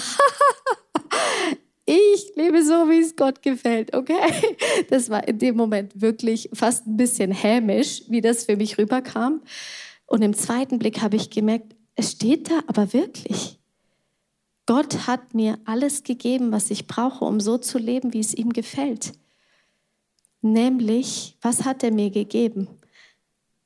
ich 1.85 2.33
lebe 2.35 2.61
so, 2.61 2.89
wie 2.89 2.99
es 2.99 3.15
Gott 3.15 3.41
gefällt, 3.41 3.95
okay? 3.95 4.57
Das 4.89 5.09
war 5.09 5.25
in 5.25 5.39
dem 5.39 5.55
Moment 5.55 6.01
wirklich 6.01 6.49
fast 6.51 6.85
ein 6.85 6.97
bisschen 6.97 7.31
hämisch, 7.31 8.03
wie 8.09 8.19
das 8.19 8.43
für 8.43 8.57
mich 8.57 8.77
rüberkam. 8.77 9.41
Und 10.05 10.21
im 10.21 10.33
zweiten 10.33 10.79
Blick 10.79 11.01
habe 11.01 11.15
ich 11.15 11.29
gemerkt, 11.29 11.77
es 11.95 12.11
steht 12.11 12.51
da 12.51 12.59
aber 12.67 12.91
wirklich. 12.91 13.57
Gott 14.65 15.07
hat 15.07 15.33
mir 15.33 15.59
alles 15.63 16.03
gegeben, 16.03 16.51
was 16.51 16.71
ich 16.71 16.87
brauche, 16.87 17.23
um 17.23 17.39
so 17.39 17.57
zu 17.57 17.77
leben, 17.77 18.11
wie 18.11 18.19
es 18.19 18.33
ihm 18.33 18.51
gefällt. 18.51 19.13
Nämlich, 20.43 21.37
was 21.41 21.63
hat 21.63 21.83
er 21.83 21.91
mir 21.91 22.09
gegeben? 22.09 22.67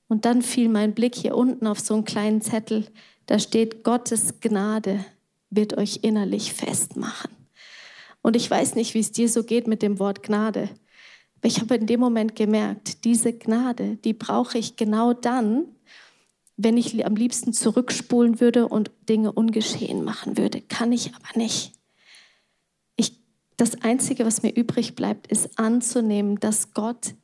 Und 0.08 0.26
dann 0.26 0.44
fiel 0.44 0.70
mein 0.70 0.94
Blick 0.94 1.16
hier 1.16 1.36
unten 1.36 1.66
auf 1.66 1.80
so 1.80 1.96
einen 1.96 2.06
kleinen 2.06 2.40
Zettel. 2.40 2.86
Da 3.26 3.40
steht, 3.40 3.84
Gottes 3.84 4.40
Gnade 4.42 5.04
wird 5.50 5.76
euch 5.76 6.00
innerlich 6.04 6.54
festmachen. 6.54 7.32
Und 8.22 8.36
ich 8.36 8.50
weiß 8.50 8.76
nicht, 8.76 8.94
wie 8.94 9.00
es 9.00 9.12
dir 9.12 9.28
so 9.28 9.44
geht 9.44 9.68
mit 9.68 9.82
dem 9.82 9.98
Wort 9.98 10.22
Gnade. 10.22 10.70
Aber 11.38 11.48
ich 11.48 11.60
habe 11.62 11.76
in 11.76 11.88
dem 11.88 12.00
Moment 12.00 12.36
gemerkt, 12.36 13.06
diese 13.06 13.34
Gnade, 13.34 13.98
die 13.98 14.14
brauche 14.14 14.60
ich 14.60 14.76
genau 14.76 15.14
dann, 15.14 15.66
wenn 16.58 16.78
ich 16.78 17.04
am 17.04 17.16
liebsten 17.16 17.54
zurückspulen 17.54 18.40
würde 18.40 18.68
und 18.68 18.92
Dinge 19.10 19.32
ungeschehen 19.32 20.04
machen 20.04 20.38
würde. 20.38 20.62
Kann 20.62 20.92
ich 20.92 21.12
aber 21.16 21.40
nicht. 21.40 21.77
Das 23.58 23.82
Einzige, 23.82 24.26
was 24.26 24.44
mir 24.44 24.56
übrig 24.56 24.96
bleibt, 24.96 25.28
ist 25.28 25.58
anzunehmen, 25.60 26.40
dass 26.40 26.74
Gott 26.74 27.16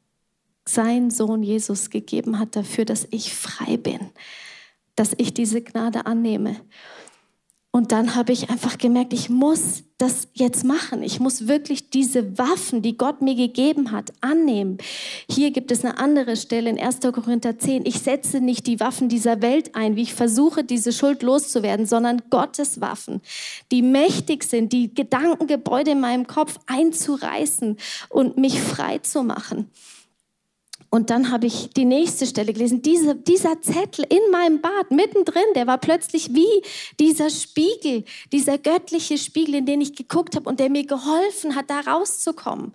seinen 0.66 1.12
Sohn 1.12 1.44
Jesus 1.44 1.90
gegeben 1.90 2.40
hat 2.40 2.56
dafür, 2.56 2.86
dass 2.86 3.08
ich 3.12 3.34
frei 3.34 3.78
bin, 3.78 4.00
dass 4.96 5.14
ich 5.18 5.34
diese 5.34 5.62
Gnade 5.62 6.06
annehme. 6.06 6.56
Und 7.76 7.92
dann 7.92 8.14
habe 8.14 8.34
ich 8.34 8.52
einfach 8.52 8.78
gemerkt, 8.78 9.14
ich 9.14 9.32
muss 9.32 9.84
das 9.98 10.28
jetzt 10.34 10.64
machen. 10.64 11.02
Ich 11.02 11.20
muss 11.20 11.48
wirklich 11.48 11.90
diese 11.90 12.38
Waffen, 12.38 12.84
die 12.84 12.98
Gott 12.98 13.24
mir 13.24 13.34
gegeben 13.34 13.92
hat, 13.92 14.14
annehmen. 14.22 14.78
Hier 15.28 15.50
gibt 15.50 15.72
es 15.72 15.84
eine 15.84 15.98
andere 15.98 16.36
Stelle 16.36 16.70
in 16.70 16.80
1. 16.80 17.00
Korinther 17.00 17.58
10. 17.58 17.88
Ich 17.88 18.00
setze 18.00 18.42
nicht 18.42 18.68
die 18.68 18.80
Waffen 18.80 19.10
dieser 19.10 19.42
Welt 19.42 19.74
ein, 19.74 19.96
wie 19.96 20.04
ich 20.04 20.14
versuche, 20.14 20.64
diese 20.64 20.94
Schuld 20.94 21.24
loszuwerden, 21.24 21.88
sondern 21.88 22.22
Gottes 22.30 22.80
Waffen, 22.80 23.22
die 23.72 23.82
mächtig 23.82 24.44
sind, 24.44 24.72
die 24.72 24.94
Gedankengebäude 24.94 25.92
in 25.92 26.00
meinem 26.00 26.28
Kopf 26.28 26.60
einzureißen 26.68 27.78
und 28.10 28.38
mich 28.38 28.62
frei 28.62 29.00
zu 29.00 29.24
machen. 29.24 29.72
Und 30.94 31.10
dann 31.10 31.32
habe 31.32 31.48
ich 31.48 31.72
die 31.72 31.86
nächste 31.86 32.28
Stelle 32.28 32.54
gelesen. 32.54 32.84
Diese, 32.84 33.16
dieser 33.16 33.60
Zettel 33.64 34.06
in 34.10 34.20
meinem 34.32 34.62
Bad, 34.62 34.92
mittendrin, 34.92 35.42
der 35.56 35.66
war 35.66 35.80
plötzlich 35.80 36.36
wie 36.36 36.62
dieser 37.00 37.32
Spiegel, 37.32 38.04
dieser 38.32 38.60
göttliche 38.60 39.18
Spiegel, 39.18 39.56
in 39.56 39.66
den 39.66 39.82
ich 39.82 39.96
geguckt 39.96 40.36
habe 40.36 40.48
und 40.48 40.60
der 40.60 40.70
mir 40.70 40.86
geholfen 40.86 41.56
hat, 41.56 41.72
da 41.72 41.80
rauszukommen. 41.80 42.74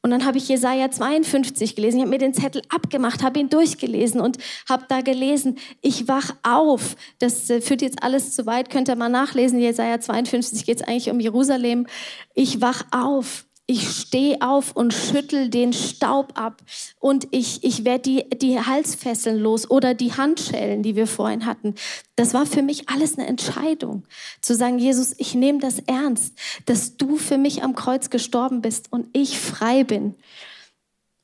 Und 0.00 0.10
dann 0.10 0.24
habe 0.24 0.38
ich 0.38 0.48
Jesaja 0.48 0.90
52 0.90 1.76
gelesen. 1.76 1.98
Ich 1.98 2.02
habe 2.04 2.10
mir 2.10 2.16
den 2.16 2.32
Zettel 2.32 2.62
abgemacht, 2.70 3.22
habe 3.22 3.38
ihn 3.38 3.50
durchgelesen 3.50 4.22
und 4.22 4.38
habe 4.66 4.86
da 4.88 5.02
gelesen, 5.02 5.58
ich 5.82 6.08
wach 6.08 6.34
auf. 6.42 6.96
Das 7.18 7.50
äh, 7.50 7.60
führt 7.60 7.82
jetzt 7.82 8.02
alles 8.02 8.34
zu 8.34 8.46
weit, 8.46 8.70
könnt 8.70 8.88
ihr 8.88 8.96
mal 8.96 9.10
nachlesen. 9.10 9.60
Jesaja 9.60 10.00
52 10.00 10.64
geht 10.64 10.80
es 10.80 10.88
eigentlich 10.88 11.10
um 11.10 11.20
Jerusalem. 11.20 11.86
Ich 12.34 12.62
wach 12.62 12.84
auf 12.92 13.44
ich 13.66 13.88
stehe 13.88 14.42
auf 14.42 14.74
und 14.74 14.92
schüttel 14.92 15.48
den 15.48 15.72
Staub 15.72 16.38
ab 16.38 16.62
und 16.98 17.28
ich, 17.30 17.62
ich 17.62 17.84
werde 17.84 18.02
die, 18.02 18.38
die 18.38 18.60
Halsfesseln 18.60 19.38
los 19.38 19.70
oder 19.70 19.94
die 19.94 20.12
Handschellen, 20.12 20.82
die 20.82 20.96
wir 20.96 21.06
vorhin 21.06 21.46
hatten. 21.46 21.74
Das 22.16 22.34
war 22.34 22.44
für 22.44 22.62
mich 22.62 22.88
alles 22.88 23.16
eine 23.16 23.28
Entscheidung. 23.28 24.04
Zu 24.40 24.54
sagen, 24.54 24.78
Jesus, 24.78 25.14
ich 25.18 25.34
nehme 25.34 25.60
das 25.60 25.78
ernst, 25.78 26.34
dass 26.66 26.96
du 26.96 27.16
für 27.16 27.38
mich 27.38 27.62
am 27.62 27.74
Kreuz 27.74 28.10
gestorben 28.10 28.62
bist 28.62 28.90
und 28.90 29.06
ich 29.12 29.38
frei 29.38 29.84
bin. 29.84 30.16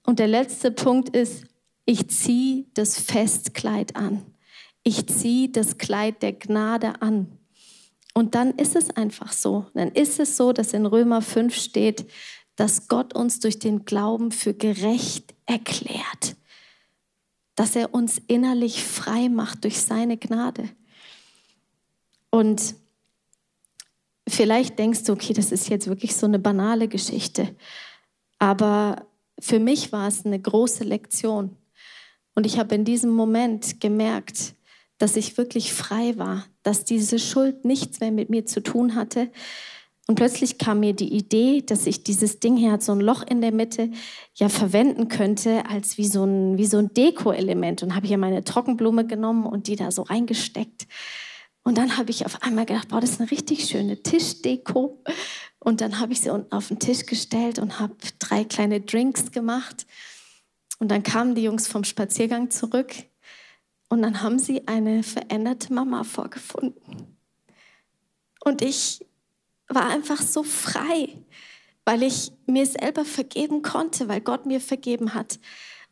Und 0.04 0.20
der 0.20 0.28
letzte 0.28 0.70
Punkt 0.70 1.14
ist, 1.14 1.44
ich 1.84 2.08
ziehe 2.08 2.66
das 2.74 3.00
Festkleid 3.00 3.96
an. 3.96 4.22
Ich 4.84 5.06
ziehe 5.06 5.48
das 5.48 5.76
Kleid 5.76 6.22
der 6.22 6.34
Gnade 6.34 7.02
an. 7.02 7.37
Und 8.14 8.34
dann 8.34 8.52
ist 8.52 8.74
es 8.74 8.90
einfach 8.90 9.32
so. 9.32 9.66
Dann 9.74 9.92
ist 9.92 10.18
es 10.18 10.36
so, 10.36 10.52
dass 10.52 10.72
in 10.72 10.86
Römer 10.86 11.22
5 11.22 11.54
steht, 11.54 12.10
dass 12.56 12.88
Gott 12.88 13.14
uns 13.14 13.38
durch 13.38 13.58
den 13.58 13.84
Glauben 13.84 14.32
für 14.32 14.54
gerecht 14.54 15.34
erklärt. 15.46 16.36
Dass 17.54 17.76
er 17.76 17.94
uns 17.94 18.20
innerlich 18.26 18.82
frei 18.82 19.28
macht 19.28 19.64
durch 19.64 19.80
seine 19.80 20.16
Gnade. 20.16 20.68
Und 22.30 22.74
vielleicht 24.28 24.78
denkst 24.78 25.04
du, 25.04 25.12
okay, 25.12 25.32
das 25.32 25.52
ist 25.52 25.68
jetzt 25.68 25.86
wirklich 25.86 26.16
so 26.16 26.26
eine 26.26 26.38
banale 26.38 26.88
Geschichte. 26.88 27.54
Aber 28.38 29.06
für 29.38 29.60
mich 29.60 29.92
war 29.92 30.08
es 30.08 30.26
eine 30.26 30.40
große 30.40 30.84
Lektion. 30.84 31.56
Und 32.34 32.46
ich 32.46 32.58
habe 32.58 32.74
in 32.74 32.84
diesem 32.84 33.10
Moment 33.10 33.80
gemerkt, 33.80 34.54
dass 34.98 35.16
ich 35.16 35.38
wirklich 35.38 35.72
frei 35.72 36.18
war, 36.18 36.44
dass 36.62 36.84
diese 36.84 37.18
Schuld 37.18 37.64
nichts 37.64 38.00
mehr 38.00 38.10
mit 38.10 38.30
mir 38.30 38.46
zu 38.46 38.62
tun 38.62 38.94
hatte. 38.94 39.30
Und 40.06 40.14
plötzlich 40.14 40.58
kam 40.58 40.80
mir 40.80 40.94
die 40.94 41.12
Idee, 41.12 41.62
dass 41.62 41.86
ich 41.86 42.02
dieses 42.02 42.40
Ding 42.40 42.56
hier 42.56 42.72
hat 42.72 42.82
so 42.82 42.92
ein 42.92 43.00
Loch 43.00 43.22
in 43.22 43.40
der 43.40 43.52
Mitte 43.52 43.90
ja 44.34 44.48
verwenden 44.48 45.08
könnte 45.08 45.66
als 45.66 45.98
wie 45.98 46.06
so 46.06 46.24
ein, 46.24 46.56
wie 46.56 46.66
so 46.66 46.78
ein 46.78 46.92
Deko-Element. 46.94 47.82
Und 47.82 47.94
habe 47.94 48.06
hier 48.06 48.18
meine 48.18 48.42
Trockenblume 48.42 49.06
genommen 49.06 49.46
und 49.46 49.66
die 49.66 49.76
da 49.76 49.90
so 49.90 50.02
reingesteckt. 50.02 50.86
Und 51.62 51.76
dann 51.76 51.98
habe 51.98 52.10
ich 52.10 52.24
auf 52.24 52.42
einmal 52.42 52.64
gedacht, 52.64 52.88
boah, 52.88 53.00
das 53.00 53.10
ist 53.10 53.20
eine 53.20 53.30
richtig 53.30 53.66
schöne 53.66 54.02
Tischdeko. 54.02 55.04
Und 55.58 55.82
dann 55.82 56.00
habe 56.00 56.12
ich 56.12 56.22
sie 56.22 56.30
unten 56.30 56.52
auf 56.52 56.68
den 56.68 56.78
Tisch 56.78 57.04
gestellt 57.04 57.58
und 57.58 57.78
habe 57.78 57.94
drei 58.18 58.44
kleine 58.44 58.80
Drinks 58.80 59.30
gemacht. 59.30 59.86
Und 60.78 60.90
dann 60.90 61.02
kamen 61.02 61.34
die 61.34 61.42
Jungs 61.42 61.68
vom 61.68 61.84
Spaziergang 61.84 62.50
zurück 62.50 62.94
und 63.88 64.02
dann 64.02 64.22
haben 64.22 64.38
sie 64.38 64.66
eine 64.68 65.02
veränderte 65.02 65.72
Mama 65.72 66.04
vorgefunden. 66.04 67.16
Und 68.44 68.62
ich 68.62 69.04
war 69.68 69.88
einfach 69.88 70.20
so 70.20 70.42
frei, 70.42 71.08
weil 71.84 72.02
ich 72.02 72.32
mir 72.46 72.66
selber 72.66 73.04
vergeben 73.04 73.62
konnte, 73.62 74.08
weil 74.08 74.20
Gott 74.20 74.46
mir 74.46 74.60
vergeben 74.60 75.14
hat. 75.14 75.38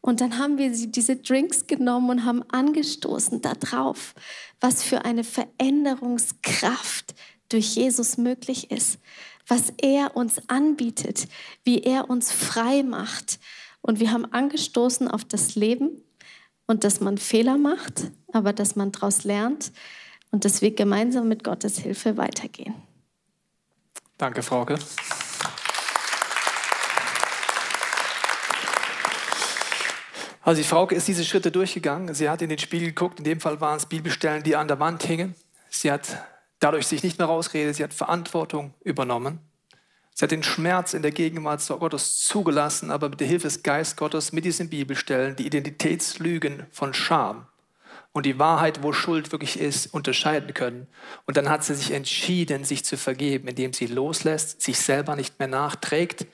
Und 0.01 0.21
dann 0.21 0.39
haben 0.39 0.59
wir 0.59 0.71
diese 0.71 1.17
Drinks 1.17 1.67
genommen 1.67 2.11
und 2.11 2.25
haben 2.25 2.43
angestoßen 2.51 3.41
darauf, 3.43 4.15
was 4.61 4.83
für 4.83 5.05
eine 5.05 5.25
Veränderungskraft 5.25 7.15
durch 7.49 7.77
Jesus 7.77 8.17
möglich 8.19 8.71
ist, 8.71 8.99
was 9.47 9.73
er 9.81 10.17
uns 10.17 10.49
anbietet, 10.49 11.29
wie 11.65 11.81
er 11.81 12.11
uns 12.11 12.31
frei 12.31 12.83
macht. 12.83 13.39
Und 13.81 14.01
wir 14.01 14.13
haben 14.13 14.27
angestoßen 14.27 15.09
auf 15.09 15.25
das 15.25 15.55
Leben 15.55 16.03
und 16.67 16.85
dass 16.85 17.01
man 17.01 17.19
Fehler 17.19 17.59
macht, 17.59 18.11
aber 18.33 18.53
dass 18.53 18.77
man 18.77 18.93
daraus 18.93 19.25
lernt 19.25 19.73
und 20.31 20.45
dass 20.45 20.63
wir 20.63 20.75
gemeinsam 20.75 21.29
mit 21.29 21.45
Gottes 21.45 21.79
Hilfe 21.79 22.17
weitergehen. 22.17 22.75
Danke, 24.19 24.43
Frauke. 24.43 24.79
Also 30.43 30.63
die 30.63 30.69
Frauke 30.69 30.95
ist 30.95 31.09
diese 31.09 31.25
Schritte 31.25 31.51
durchgegangen. 31.51 32.15
Sie 32.15 32.31
hat 32.31 32.41
in 32.41 32.49
den 32.49 32.59
Spiegel 32.59 32.89
geguckt. 32.89 33.19
In 33.19 33.25
dem 33.25 33.41
Fall 33.41 33.61
waren 33.61 33.79
es 33.79 33.87
Bibelstellen, 33.87 34.45
die 34.45 34.55
an 34.55 34.69
der 34.69 34.79
Wand 34.79 35.03
hingen. 35.03 35.35
Sie 35.71 35.91
hat 35.91 36.25
dadurch 36.61 36.87
sich 36.87 37.03
nicht 37.03 37.19
mehr 37.19 37.27
rausgeredet. 37.27 37.75
Sie 37.75 37.83
hat 37.83 37.93
Verantwortung 37.93 38.73
übernommen. 38.85 39.41
Sie 40.19 40.25
hat 40.25 40.31
den 40.31 40.43
Schmerz 40.43 40.95
in 40.95 41.03
der 41.03 41.11
Gegenwart 41.11 41.63
Gottes 41.79 42.25
zugelassen, 42.25 42.91
aber 42.91 43.11
mit 43.11 43.21
der 43.21 43.27
Hilfe 43.27 43.49
des 43.49 43.63
Geist 43.63 43.99
Gottes 43.99 44.33
mit 44.33 44.47
diesen 44.47 44.71
Bibelstellen 44.71 45.37
die 45.37 45.45
Identitätslügen 45.45 46.65
von 46.71 46.95
Scham 46.95 47.47
und 48.13 48.25
die 48.25 48.39
Wahrheit, 48.39 48.83
wo 48.83 48.95
Schuld 48.95 49.31
wirklich 49.31 49.61
ist, 49.61 49.93
unterscheiden 49.93 50.55
können. 50.55 50.87
Und 51.27 51.37
dann 51.37 51.51
hat 51.51 51.65
sie 51.65 51.75
sich 51.75 51.91
entschieden, 51.91 52.65
sich 52.65 52.83
zu 52.83 52.97
vergeben, 52.97 53.47
indem 53.47 53.75
sie 53.75 53.85
loslässt, 53.89 54.63
sich 54.63 54.81
selber 54.81 55.17
nicht 55.17 55.39
mehr 55.39 55.49
nachträgt, 55.49 56.27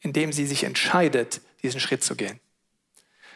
indem 0.00 0.32
sie 0.32 0.46
sich 0.46 0.64
entscheidet, 0.64 1.42
diesen 1.62 1.78
Schritt 1.78 2.02
zu 2.02 2.16
gehen. 2.16 2.40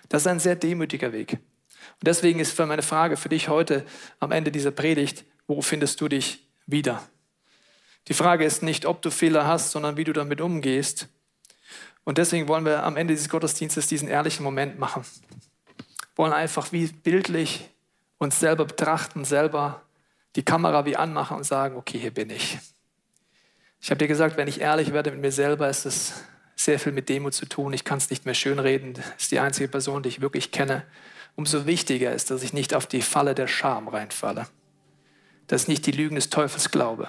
Das 0.09 0.23
ist 0.23 0.29
ein 0.29 0.41
sehr 0.41 0.57
demütiger 0.57 1.13
Weg. 1.13 1.33
Und 1.33 2.07
deswegen 2.07 2.41
ist 2.41 2.59
meine 2.59 2.81
Frage 2.81 3.19
für 3.19 3.29
dich 3.29 3.51
heute 3.51 3.85
am 4.19 4.33
Ende 4.33 4.51
dieser 4.51 4.71
Predigt, 4.71 5.27
wo 5.47 5.61
findest 5.61 6.01
du 6.01 6.09
dich 6.09 6.49
wieder? 6.65 7.07
Die 8.09 8.15
Frage 8.15 8.45
ist 8.45 8.63
nicht, 8.63 8.87
ob 8.87 9.03
du 9.03 9.11
Fehler 9.11 9.47
hast, 9.47 9.71
sondern 9.71 9.97
wie 9.97 10.05
du 10.05 10.13
damit 10.13 10.41
umgehst. 10.41 11.09
Und 12.05 12.19
deswegen 12.19 12.49
wollen 12.49 12.65
wir 12.65 12.83
am 12.85 12.97
Ende 12.97 13.15
dieses 13.15 13.29
Gottesdienstes 13.29 13.87
diesen 13.87 14.09
ehrlichen 14.09 14.43
Moment 14.43 14.79
machen. 14.79 15.05
Wollen 16.17 16.33
einfach 16.33 16.73
wie 16.73 16.87
bildlich 16.87 17.71
uns 18.19 18.41
selber 18.41 18.65
betrachten, 18.65 19.25
selber 19.25 19.83
die 20.37 20.45
Kamera 20.45 20.85
wie 20.85 20.97
anmachen 20.97 21.37
und 21.37 21.45
sagen, 21.45 21.77
okay, 21.77 21.99
hier 21.99 22.13
bin 22.13 22.31
ich. 22.31 22.59
Ich 23.81 23.91
habe 23.91 23.99
dir 23.99 24.09
gesagt, 24.09 24.37
wenn 24.37 24.49
ich 24.49 24.61
ehrlich 24.61 24.93
werde 24.93 25.11
mit 25.11 25.21
mir 25.21 25.33
selber, 25.33 25.69
ist 25.69 25.87
es 25.87 26.25
sehr 26.55 26.79
viel 26.79 26.93
mit 26.93 27.09
Demut 27.09 27.35
zu 27.35 27.47
tun. 27.47 27.73
Ich 27.73 27.85
kann 27.85 27.99
es 27.99 28.11
nicht 28.11 28.27
mehr 28.27 28.35
schönreden. 28.35 28.95
Das 28.95 29.05
ist 29.19 29.33
die 29.33 29.39
einzige 29.39 29.69
Person, 29.69 30.03
die 30.03 30.11
ich 30.11 30.21
wirklich 30.21 30.51
kenne. 30.51 30.85
Umso 31.37 31.65
wichtiger 31.65 32.13
ist, 32.13 32.31
dass 32.31 32.43
ich 32.43 32.53
nicht 32.53 32.75
auf 32.75 32.87
die 32.87 33.03
Falle 33.03 33.35
der 33.35 33.47
Scham 33.47 33.89
reinfalle. 33.89 34.47
Dass 35.47 35.63
ich 35.63 35.69
nicht 35.69 35.87
die 35.87 35.93
Lügen 35.93 36.17
des 36.17 36.29
Teufels 36.29 36.71
glaube, 36.71 37.09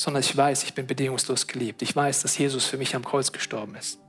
sondern 0.00 0.22
ich 0.22 0.34
weiß, 0.34 0.64
ich 0.64 0.72
bin 0.72 0.86
bedingungslos 0.86 1.46
geliebt. 1.46 1.82
Ich 1.82 1.94
weiß, 1.94 2.22
dass 2.22 2.38
Jesus 2.38 2.64
für 2.64 2.78
mich 2.78 2.96
am 2.96 3.04
Kreuz 3.04 3.32
gestorben 3.32 3.74
ist. 3.74 4.00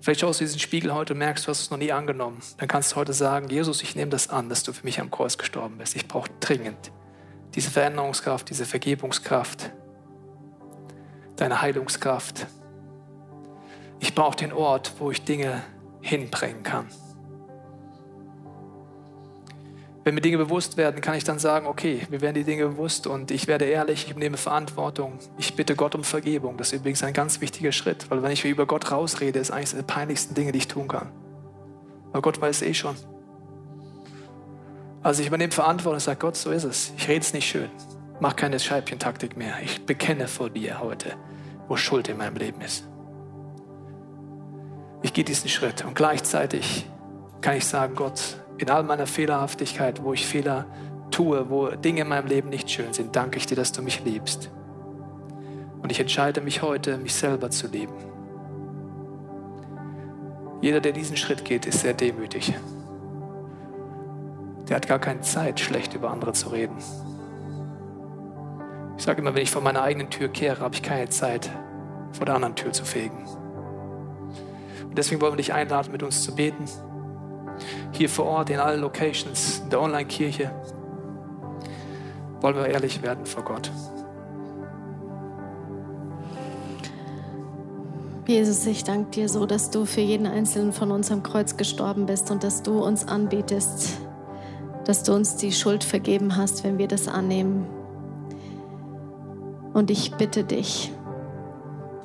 Vielleicht 0.00 0.22
schaust 0.22 0.40
du 0.40 0.44
diesen 0.44 0.58
Spiegel 0.58 0.94
heute 0.94 1.12
und 1.12 1.18
merkst, 1.18 1.46
du 1.46 1.50
hast 1.50 1.60
es 1.60 1.70
noch 1.70 1.76
nie 1.76 1.92
angenommen. 1.92 2.40
Dann 2.56 2.66
kannst 2.66 2.92
du 2.92 2.96
heute 2.96 3.12
sagen, 3.12 3.50
Jesus, 3.50 3.82
ich 3.82 3.94
nehme 3.96 4.10
das 4.10 4.30
an, 4.30 4.48
dass 4.48 4.62
du 4.62 4.72
für 4.72 4.84
mich 4.84 4.98
am 4.98 5.10
Kreuz 5.10 5.36
gestorben 5.36 5.76
bist. 5.76 5.94
Ich 5.94 6.08
brauche 6.08 6.30
dringend 6.40 6.90
diese 7.54 7.70
Veränderungskraft, 7.70 8.48
diese 8.48 8.64
Vergebungskraft, 8.64 9.72
deine 11.36 11.60
Heilungskraft. 11.60 12.46
Ich 13.98 14.14
brauche 14.14 14.36
den 14.36 14.54
Ort, 14.54 14.94
wo 15.00 15.10
ich 15.10 15.22
Dinge 15.22 15.62
hinbringen 16.00 16.62
kann. 16.62 16.86
Wenn 20.02 20.14
mir 20.14 20.22
Dinge 20.22 20.38
bewusst 20.38 20.78
werden, 20.78 21.02
kann 21.02 21.14
ich 21.14 21.24
dann 21.24 21.38
sagen, 21.38 21.66
okay, 21.66 22.06
mir 22.08 22.22
werden 22.22 22.34
die 22.34 22.44
Dinge 22.44 22.66
bewusst 22.66 23.06
und 23.06 23.30
ich 23.30 23.46
werde 23.46 23.66
ehrlich, 23.66 24.06
ich 24.08 24.16
nehme 24.16 24.38
Verantwortung. 24.38 25.18
Ich 25.36 25.56
bitte 25.56 25.76
Gott 25.76 25.94
um 25.94 26.04
Vergebung. 26.04 26.56
Das 26.56 26.72
ist 26.72 26.80
übrigens 26.80 27.02
ein 27.02 27.12
ganz 27.12 27.42
wichtiger 27.42 27.70
Schritt, 27.70 28.10
weil 28.10 28.22
wenn 28.22 28.32
ich 28.32 28.44
über 28.46 28.64
Gott 28.64 28.90
rausrede, 28.90 29.38
ist 29.38 29.50
eines 29.50 29.74
der 29.74 29.82
peinlichsten 29.82 30.34
Dinge, 30.34 30.52
die 30.52 30.58
ich 30.58 30.68
tun 30.68 30.88
kann. 30.88 31.12
Weil 32.12 32.22
Gott 32.22 32.40
weiß 32.40 32.62
eh 32.62 32.72
schon. 32.72 32.96
Also 35.02 35.20
ich 35.20 35.28
übernehme 35.28 35.52
Verantwortung 35.52 35.94
und 35.94 36.00
sage, 36.00 36.18
Gott, 36.18 36.36
so 36.36 36.50
ist 36.50 36.64
es. 36.64 36.92
Ich 36.96 37.08
rede 37.08 37.20
es 37.20 37.34
nicht 37.34 37.48
schön. 37.48 37.70
Mach 38.20 38.36
keine 38.36 38.58
Scheibchentaktik 38.58 39.36
mehr. 39.36 39.54
Ich 39.62 39.84
bekenne 39.84 40.28
vor 40.28 40.50
dir 40.50 40.80
heute, 40.80 41.14
wo 41.68 41.76
Schuld 41.76 42.08
in 42.08 42.16
meinem 42.16 42.36
Leben 42.36 42.60
ist. 42.62 42.86
Ich 45.02 45.12
gehe 45.12 45.24
diesen 45.24 45.48
Schritt 45.48 45.84
und 45.84 45.94
gleichzeitig 45.94 46.86
kann 47.40 47.56
ich 47.56 47.66
sagen, 47.66 47.94
Gott, 47.94 48.36
in 48.60 48.68
all 48.68 48.82
meiner 48.82 49.06
Fehlerhaftigkeit, 49.06 50.04
wo 50.04 50.12
ich 50.12 50.26
Fehler 50.26 50.66
tue, 51.10 51.48
wo 51.48 51.68
Dinge 51.68 52.02
in 52.02 52.08
meinem 52.08 52.26
Leben 52.26 52.50
nicht 52.50 52.70
schön 52.70 52.92
sind, 52.92 53.16
danke 53.16 53.38
ich 53.38 53.46
dir, 53.46 53.56
dass 53.56 53.72
du 53.72 53.80
mich 53.82 54.04
liebst. 54.04 54.50
Und 55.82 55.90
ich 55.90 55.98
entscheide 55.98 56.42
mich 56.42 56.60
heute, 56.60 56.98
mich 56.98 57.14
selber 57.14 57.50
zu 57.50 57.68
lieben. 57.68 57.94
Jeder, 60.60 60.80
der 60.80 60.92
diesen 60.92 61.16
Schritt 61.16 61.44
geht, 61.44 61.64
ist 61.64 61.80
sehr 61.80 61.94
demütig. 61.94 62.52
Der 64.68 64.76
hat 64.76 64.86
gar 64.86 64.98
keine 64.98 65.22
Zeit, 65.22 65.58
schlecht 65.58 65.94
über 65.94 66.10
andere 66.10 66.34
zu 66.34 66.50
reden. 66.50 66.76
Ich 68.98 69.04
sage 69.04 69.22
immer, 69.22 69.34
wenn 69.34 69.42
ich 69.42 69.50
vor 69.50 69.62
meiner 69.62 69.82
eigenen 69.82 70.10
Tür 70.10 70.28
kehre, 70.28 70.60
habe 70.60 70.74
ich 70.74 70.82
keine 70.82 71.08
Zeit, 71.08 71.50
vor 72.12 72.26
der 72.26 72.34
anderen 72.34 72.56
Tür 72.56 72.72
zu 72.72 72.84
fegen. 72.84 73.26
Und 74.84 74.98
deswegen 74.98 75.22
wollen 75.22 75.32
wir 75.32 75.38
dich 75.38 75.54
einladen, 75.54 75.92
mit 75.92 76.02
uns 76.02 76.22
zu 76.22 76.34
beten 76.34 76.66
hier 77.92 78.08
vor 78.08 78.26
Ort, 78.26 78.50
in 78.50 78.58
allen 78.58 78.80
Locations, 78.80 79.60
in 79.64 79.70
der 79.70 79.80
Online-Kirche, 79.80 80.50
wollen 82.40 82.56
wir 82.56 82.66
ehrlich 82.66 83.02
werden 83.02 83.26
vor 83.26 83.44
Gott. 83.44 83.70
Jesus, 88.26 88.64
ich 88.66 88.84
danke 88.84 89.10
dir 89.10 89.28
so, 89.28 89.44
dass 89.44 89.70
du 89.70 89.84
für 89.84 90.00
jeden 90.00 90.26
einzelnen 90.26 90.72
von 90.72 90.92
uns 90.92 91.10
am 91.10 91.22
Kreuz 91.22 91.56
gestorben 91.56 92.06
bist 92.06 92.30
und 92.30 92.44
dass 92.44 92.62
du 92.62 92.80
uns 92.80 93.08
anbietest, 93.08 93.98
dass 94.84 95.02
du 95.02 95.12
uns 95.14 95.36
die 95.36 95.50
Schuld 95.50 95.82
vergeben 95.82 96.36
hast, 96.36 96.62
wenn 96.62 96.78
wir 96.78 96.86
das 96.86 97.08
annehmen. 97.08 97.66
Und 99.72 99.90
ich 99.90 100.12
bitte 100.14 100.44
dich, 100.44 100.92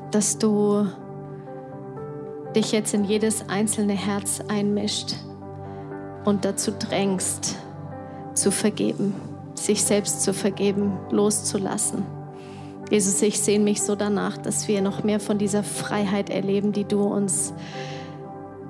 dass 0.10 0.39
du 0.39 0.88
dich 2.56 2.72
jetzt 2.72 2.94
in 2.94 3.04
jedes 3.04 3.48
einzelne 3.50 3.94
Herz 3.94 4.41
einmischt 4.48 5.15
und 6.25 6.43
dazu 6.43 6.71
drängst, 6.71 7.55
zu 8.33 8.51
vergeben, 8.51 9.13
sich 9.53 9.83
selbst 9.83 10.21
zu 10.21 10.33
vergeben, 10.33 10.97
loszulassen. 11.09 12.03
Jesus, 12.91 13.21
ich 13.21 13.39
sehne 13.39 13.63
mich 13.63 13.81
so 13.81 13.95
danach, 13.95 14.38
dass 14.38 14.67
wir 14.67 14.81
noch 14.81 15.03
mehr 15.03 15.19
von 15.19 15.38
dieser 15.38 15.63
Freiheit 15.63 16.29
erleben, 16.29 16.71
die 16.71 16.83
du 16.83 17.01
uns 17.03 17.53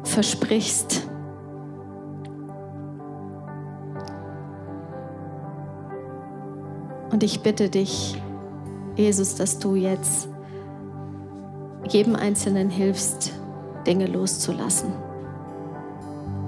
versprichst. 0.03 1.07
Und 7.11 7.23
ich 7.23 7.41
bitte 7.41 7.69
dich, 7.69 8.21
Jesus, 8.95 9.35
dass 9.35 9.59
du 9.59 9.75
jetzt 9.75 10.29
jedem 11.89 12.15
Einzelnen 12.15 12.69
hilfst, 12.69 13.33
Dinge 13.85 14.07
loszulassen. 14.07 15.04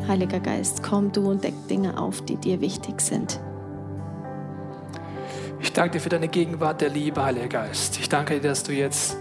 Heiliger 0.08 0.40
Geist, 0.40 0.84
komm 0.84 1.12
du 1.12 1.30
und 1.30 1.44
deck 1.44 1.54
Dinge 1.70 2.00
auf, 2.00 2.22
die 2.22 2.38
dir 2.38 2.62
wichtig 2.62 3.02
sind. 3.02 3.40
Ich 5.60 5.74
danke 5.74 5.98
dir 5.98 6.00
für 6.00 6.10
deine 6.10 6.28
Gegenwart 6.28 6.82
der 6.82 6.90
Liebe, 6.90 7.24
Heiliger 7.24 7.48
Geist. 7.48 8.00
Ich 8.00 8.08
danke 8.10 8.40
dir, 8.40 8.50
dass 8.50 8.64
du 8.64 8.72
jetzt 8.72 9.18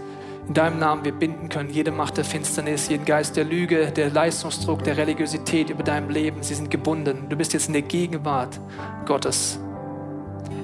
in 0.47 0.53
deinem 0.53 0.79
Namen 0.79 1.03
wir 1.03 1.11
binden 1.11 1.49
können, 1.49 1.69
jede 1.69 1.91
Macht 1.91 2.17
der 2.17 2.23
Finsternis, 2.23 2.87
jeden 2.87 3.03
Geist 3.03 3.35
der 3.35 3.43
Lüge, 3.43 3.91
der 3.91 4.09
Leistungsdruck, 4.09 4.83
der 4.83 4.95
Religiosität 4.95 5.69
über 5.69 5.83
deinem 5.83 6.09
Leben. 6.09 6.41
Sie 6.41 6.53
sind 6.53 6.71
gebunden. 6.71 7.25
Du 7.27 7.35
bist 7.35 7.53
jetzt 7.53 7.67
in 7.67 7.73
der 7.73 7.81
Gegenwart 7.81 8.59
Gottes. 9.05 9.59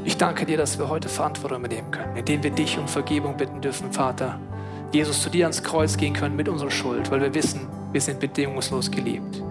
Ich 0.06 0.18
danke 0.18 0.46
dir, 0.46 0.58
dass 0.58 0.80
wir 0.80 0.88
heute 0.90 1.10
Verantwortung 1.10 1.60
übernehmen 1.60 1.92
können, 1.92 2.16
indem 2.16 2.44
wir 2.44 2.52
dich 2.52 2.78
um 2.78 2.88
Vergebung 2.88 3.36
bitten 3.36 3.60
dürfen, 3.60 3.92
Vater. 3.92 4.40
Jesus, 4.94 5.22
zu 5.22 5.30
dir 5.30 5.46
ans 5.46 5.64
Kreuz 5.64 5.98
gehen 5.98 6.14
können 6.14 6.36
mit 6.36 6.48
unserer 6.48 6.72
Schuld, 6.72 7.10
weil 7.12 7.22
wir 7.22 7.34
wissen, 7.34 7.68
wir 7.92 8.02
sind 8.02 8.20
bedingungslos 8.20 8.92
geliebt. 8.92 9.42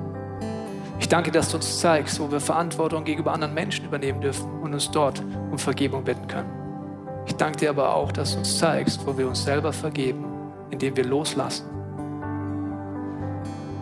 Ich 1.02 1.08
danke, 1.08 1.32
dass 1.32 1.48
du 1.48 1.56
uns 1.56 1.80
zeigst, 1.80 2.20
wo 2.20 2.30
wir 2.30 2.38
Verantwortung 2.38 3.02
gegenüber 3.02 3.32
anderen 3.32 3.54
Menschen 3.54 3.84
übernehmen 3.84 4.20
dürfen 4.20 4.48
und 4.62 4.72
uns 4.72 4.88
dort 4.88 5.20
um 5.50 5.58
Vergebung 5.58 6.04
bitten 6.04 6.28
können. 6.28 6.48
Ich 7.26 7.34
danke 7.34 7.58
dir 7.58 7.70
aber 7.70 7.96
auch, 7.96 8.12
dass 8.12 8.34
du 8.34 8.38
uns 8.38 8.56
zeigst, 8.56 9.04
wo 9.04 9.18
wir 9.18 9.26
uns 9.26 9.42
selber 9.42 9.72
vergeben, 9.72 10.24
indem 10.70 10.96
wir 10.96 11.04
loslassen, 11.04 11.66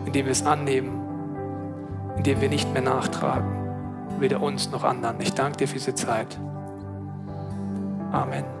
indem 0.07 0.25
wir 0.25 0.31
es 0.31 0.43
annehmen, 0.43 0.99
indem 2.17 2.41
wir 2.41 2.49
nicht 2.49 2.73
mehr 2.73 2.81
nachtragen, 2.81 4.19
weder 4.19 4.41
uns 4.41 4.71
noch 4.71 4.83
anderen. 4.83 5.21
Ich 5.21 5.33
danke 5.33 5.57
dir 5.57 5.67
für 5.67 5.75
diese 5.75 5.93
Zeit. 5.93 6.39
Amen. 8.11 8.60